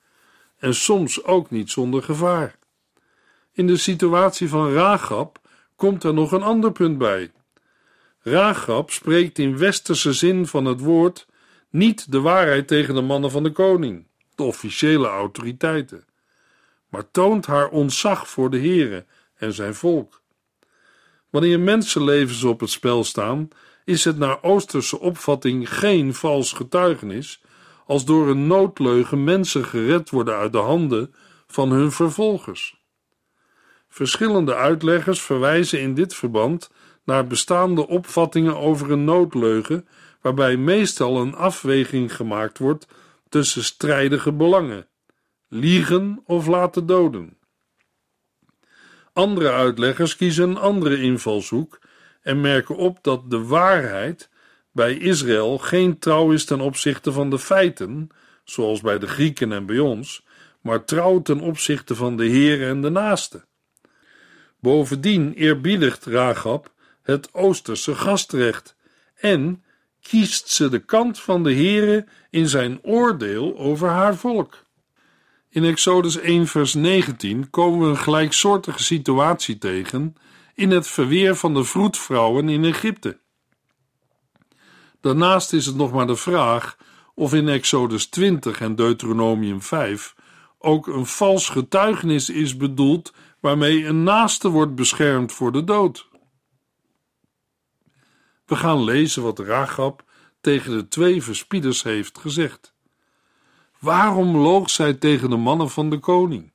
en 0.58 0.74
soms 0.74 1.24
ook 1.24 1.50
niet 1.50 1.70
zonder 1.70 2.02
gevaar. 2.02 2.58
In 3.52 3.66
de 3.66 3.76
situatie 3.76 4.48
van 4.48 4.72
Ragab 4.72 5.38
komt 5.76 6.04
er 6.04 6.14
nog 6.14 6.32
een 6.32 6.42
ander 6.42 6.72
punt 6.72 6.98
bij. 6.98 7.30
Ragab 8.22 8.90
spreekt 8.90 9.38
in 9.38 9.58
westerse 9.58 10.12
zin 10.12 10.46
van 10.46 10.64
het 10.64 10.80
woord 10.80 11.26
niet 11.70 12.12
de 12.12 12.20
waarheid 12.20 12.68
tegen 12.68 12.94
de 12.94 13.00
mannen 13.00 13.30
van 13.30 13.42
de 13.42 13.52
koning, 13.52 14.06
de 14.34 14.42
officiële 14.42 15.08
autoriteiten, 15.08 16.04
maar 16.88 17.10
toont 17.10 17.46
haar 17.46 17.68
ontzag 17.68 18.28
voor 18.28 18.50
de 18.50 18.58
Heere 18.58 19.06
en 19.34 19.52
zijn 19.52 19.74
volk. 19.74 20.22
Wanneer 21.30 21.60
mensenlevens 21.60 22.44
op 22.44 22.60
het 22.60 22.70
spel 22.70 23.04
staan, 23.04 23.48
is 23.84 24.04
het 24.04 24.18
naar 24.18 24.42
Oosterse 24.42 25.00
opvatting 25.00 25.74
geen 25.74 26.14
vals 26.14 26.52
getuigenis 26.52 27.42
als 27.86 28.04
door 28.04 28.28
een 28.28 28.46
noodleugen 28.46 29.24
mensen 29.24 29.64
gered 29.64 30.10
worden 30.10 30.36
uit 30.36 30.52
de 30.52 30.58
handen 30.58 31.14
van 31.46 31.70
hun 31.70 31.92
vervolgers. 31.92 32.78
Verschillende 33.88 34.54
uitleggers 34.54 35.20
verwijzen 35.20 35.80
in 35.80 35.94
dit 35.94 36.14
verband 36.14 36.70
naar 37.10 37.26
bestaande 37.26 37.86
opvattingen 37.86 38.56
over 38.56 38.90
een 38.90 39.04
noodleugen, 39.04 39.88
waarbij 40.20 40.56
meestal 40.56 41.20
een 41.20 41.34
afweging 41.34 42.16
gemaakt 42.16 42.58
wordt 42.58 42.86
tussen 43.28 43.64
strijdige 43.64 44.32
belangen: 44.32 44.88
liegen 45.48 46.22
of 46.24 46.46
laten 46.46 46.86
doden. 46.86 47.36
Andere 49.12 49.50
uitleggers 49.50 50.16
kiezen 50.16 50.50
een 50.50 50.56
andere 50.56 51.02
invalshoek 51.02 51.78
en 52.22 52.40
merken 52.40 52.76
op 52.76 52.98
dat 53.02 53.30
de 53.30 53.44
waarheid 53.44 54.30
bij 54.72 54.96
Israël 54.96 55.58
geen 55.58 55.98
trouw 55.98 56.32
is 56.32 56.44
ten 56.44 56.60
opzichte 56.60 57.12
van 57.12 57.30
de 57.30 57.38
feiten, 57.38 58.08
zoals 58.44 58.80
bij 58.80 58.98
de 58.98 59.06
Grieken 59.06 59.52
en 59.52 59.66
bij 59.66 59.78
ons, 59.78 60.26
maar 60.60 60.84
trouw 60.84 61.22
ten 61.22 61.40
opzichte 61.40 61.94
van 61.94 62.16
de 62.16 62.24
Heer 62.24 62.68
en 62.68 62.80
de 62.82 62.90
naaste. 62.90 63.44
Bovendien 64.60 65.32
eerbiedigt 65.32 66.04
Ragab 66.04 66.78
het 67.02 67.34
Oosterse 67.34 67.94
gastrecht 67.94 68.76
en 69.14 69.64
kiest 70.00 70.48
ze 70.48 70.68
de 70.68 70.78
kant 70.78 71.20
van 71.20 71.42
de 71.42 71.54
Heere 71.54 72.06
in 72.30 72.48
zijn 72.48 72.78
oordeel 72.82 73.58
over 73.58 73.88
haar 73.88 74.16
volk. 74.16 74.64
In 75.48 75.64
Exodus 75.64 76.18
1 76.18 76.46
vers 76.46 76.74
19 76.74 77.50
komen 77.50 77.80
we 77.80 77.86
een 77.86 77.96
gelijksoortige 77.96 78.82
situatie 78.82 79.58
tegen 79.58 80.14
in 80.54 80.70
het 80.70 80.88
verweer 80.88 81.36
van 81.36 81.54
de 81.54 81.64
vroedvrouwen 81.64 82.48
in 82.48 82.64
Egypte. 82.64 83.18
Daarnaast 85.00 85.52
is 85.52 85.66
het 85.66 85.76
nog 85.76 85.92
maar 85.92 86.06
de 86.06 86.16
vraag 86.16 86.76
of 87.14 87.34
in 87.34 87.48
Exodus 87.48 88.06
20 88.06 88.60
en 88.60 88.74
Deuteronomium 88.74 89.62
5 89.62 90.14
ook 90.58 90.86
een 90.86 91.06
vals 91.06 91.48
getuigenis 91.48 92.30
is 92.30 92.56
bedoeld 92.56 93.12
waarmee 93.40 93.86
een 93.86 94.02
naaste 94.02 94.48
wordt 94.48 94.74
beschermd 94.74 95.32
voor 95.32 95.52
de 95.52 95.64
dood. 95.64 96.08
We 98.50 98.56
gaan 98.56 98.84
lezen 98.84 99.22
wat 99.22 99.38
Ragab 99.38 100.04
tegen 100.40 100.76
de 100.76 100.88
twee 100.88 101.22
verspieders 101.22 101.82
heeft 101.82 102.18
gezegd. 102.18 102.74
Waarom 103.78 104.36
loog 104.36 104.70
zij 104.70 104.94
tegen 104.94 105.30
de 105.30 105.36
mannen 105.36 105.70
van 105.70 105.90
de 105.90 105.98
koning? 105.98 106.52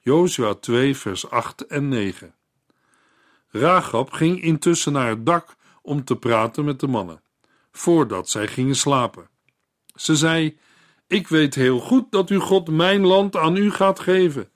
Jozua 0.00 0.54
2 0.54 0.96
vers 0.96 1.30
8 1.30 1.66
en 1.66 1.88
9 1.88 2.34
Ragab 3.48 4.12
ging 4.12 4.42
intussen 4.42 4.92
naar 4.92 5.08
het 5.08 5.26
dak 5.26 5.56
om 5.82 6.04
te 6.04 6.16
praten 6.16 6.64
met 6.64 6.80
de 6.80 6.88
mannen, 6.88 7.22
voordat 7.72 8.28
zij 8.28 8.48
gingen 8.48 8.76
slapen. 8.76 9.28
Ze 9.94 10.16
zei: 10.16 10.58
Ik 11.06 11.28
weet 11.28 11.54
heel 11.54 11.80
goed 11.80 12.04
dat 12.10 12.28
uw 12.28 12.40
God 12.40 12.68
mijn 12.68 13.06
land 13.06 13.36
aan 13.36 13.56
u 13.56 13.70
gaat 13.70 14.00
geven. 14.00 14.50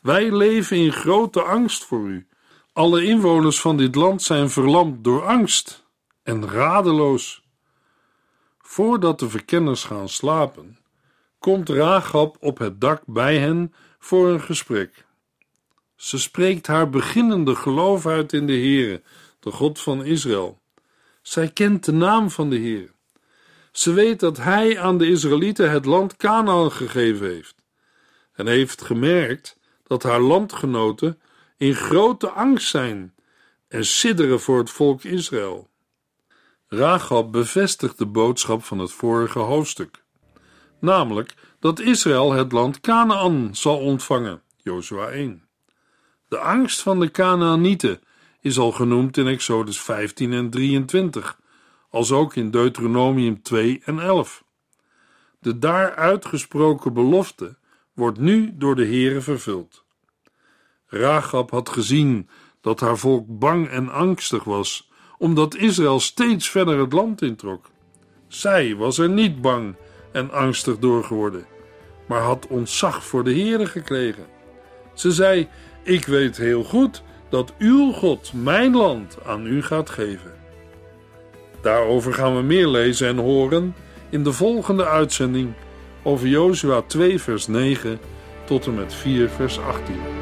Wij 0.00 0.36
leven 0.36 0.76
in 0.76 0.92
grote 0.92 1.42
angst 1.42 1.84
voor 1.84 2.08
u. 2.08 2.26
Alle 2.72 3.04
inwoners 3.04 3.60
van 3.60 3.76
dit 3.76 3.94
land 3.94 4.22
zijn 4.22 4.50
verlamd 4.50 5.04
door 5.04 5.26
angst 5.26 5.81
en 6.22 6.48
radeloos. 6.48 7.42
Voordat 8.58 9.18
de 9.18 9.28
verkenners 9.28 9.84
gaan 9.84 10.08
slapen, 10.08 10.78
komt 11.38 11.68
Ragab 11.68 12.36
op 12.40 12.58
het 12.58 12.80
dak 12.80 13.02
bij 13.06 13.38
hen 13.38 13.74
voor 13.98 14.28
een 14.28 14.40
gesprek. 14.40 15.04
Ze 15.96 16.18
spreekt 16.18 16.66
haar 16.66 16.90
beginnende 16.90 17.54
geloof 17.54 18.06
uit 18.06 18.32
in 18.32 18.46
de 18.46 18.52
Heere, 18.52 19.02
de 19.40 19.50
God 19.50 19.80
van 19.80 20.04
Israël. 20.04 20.60
Zij 21.22 21.48
kent 21.48 21.84
de 21.84 21.92
naam 21.92 22.30
van 22.30 22.50
de 22.50 22.56
Heer. 22.56 22.92
Ze 23.72 23.92
weet 23.92 24.20
dat 24.20 24.36
Hij 24.36 24.80
aan 24.80 24.98
de 24.98 25.06
Israëlieten 25.06 25.70
het 25.70 25.84
land 25.84 26.16
Canaan 26.16 26.72
gegeven 26.72 27.26
heeft 27.26 27.54
en 28.32 28.46
heeft 28.46 28.82
gemerkt 28.82 29.58
dat 29.82 30.02
haar 30.02 30.20
landgenoten 30.20 31.20
in 31.56 31.74
grote 31.74 32.28
angst 32.30 32.68
zijn 32.68 33.14
en 33.68 33.84
sidderen 33.84 34.40
voor 34.40 34.58
het 34.58 34.70
volk 34.70 35.04
Israël. 35.04 35.70
Rachab 36.74 37.32
bevestigt 37.32 37.98
de 37.98 38.06
boodschap 38.06 38.64
van 38.64 38.78
het 38.78 38.92
vorige 38.92 39.38
hoofdstuk, 39.38 40.04
namelijk 40.78 41.34
dat 41.58 41.80
Israël 41.80 42.32
het 42.32 42.52
land 42.52 42.80
Canaan 42.80 43.54
zal 43.54 43.78
ontvangen, 43.78 44.42
Jozua 44.56 45.06
1. 45.06 45.48
De 46.28 46.38
angst 46.38 46.80
van 46.82 47.00
de 47.00 47.10
Canaanieten 47.10 48.00
is 48.40 48.58
al 48.58 48.72
genoemd 48.72 49.16
in 49.16 49.26
Exodus 49.26 49.80
15 49.80 50.32
en 50.32 50.50
23, 50.50 51.38
als 51.90 52.12
ook 52.12 52.34
in 52.34 52.50
Deuteronomium 52.50 53.42
2 53.42 53.82
en 53.84 53.98
11. 53.98 54.44
De 55.38 55.58
daar 55.58 55.94
uitgesproken 55.94 56.92
belofte 56.92 57.56
wordt 57.94 58.18
nu 58.18 58.52
door 58.54 58.74
de 58.74 58.86
Heere 58.86 59.20
vervuld. 59.20 59.84
Rachab 60.86 61.50
had 61.50 61.68
gezien 61.68 62.28
dat 62.60 62.80
haar 62.80 62.98
volk 62.98 63.38
bang 63.38 63.68
en 63.68 63.88
angstig 63.90 64.44
was, 64.44 64.90
omdat 65.22 65.56
Israël 65.56 66.00
steeds 66.00 66.50
verder 66.50 66.78
het 66.78 66.92
land 66.92 67.22
introk. 67.22 67.70
Zij 68.28 68.76
was 68.76 68.98
er 68.98 69.08
niet 69.08 69.40
bang 69.40 69.74
en 70.12 70.30
angstig 70.30 70.78
door 70.78 71.04
geworden, 71.04 71.46
maar 72.06 72.20
had 72.20 72.46
ontzag 72.46 73.04
voor 73.04 73.24
de 73.24 73.34
Heere 73.34 73.66
gekregen. 73.66 74.26
Ze 74.94 75.12
zei: 75.12 75.48
Ik 75.82 76.04
weet 76.04 76.36
heel 76.36 76.64
goed 76.64 77.02
dat 77.28 77.54
uw 77.58 77.92
God 77.92 78.32
mijn 78.32 78.76
land 78.76 79.18
aan 79.26 79.46
u 79.46 79.62
gaat 79.62 79.90
geven. 79.90 80.32
Daarover 81.60 82.14
gaan 82.14 82.36
we 82.36 82.42
meer 82.42 82.68
lezen 82.68 83.08
en 83.08 83.18
horen 83.18 83.74
in 84.10 84.22
de 84.24 84.32
volgende 84.32 84.86
uitzending 84.86 85.52
over 86.02 86.28
Jozua 86.28 86.82
2 86.86 87.20
vers 87.20 87.46
9 87.46 87.98
tot 88.44 88.66
en 88.66 88.74
met 88.74 88.94
4 88.94 89.28
vers 89.28 89.58
18. 89.58 90.21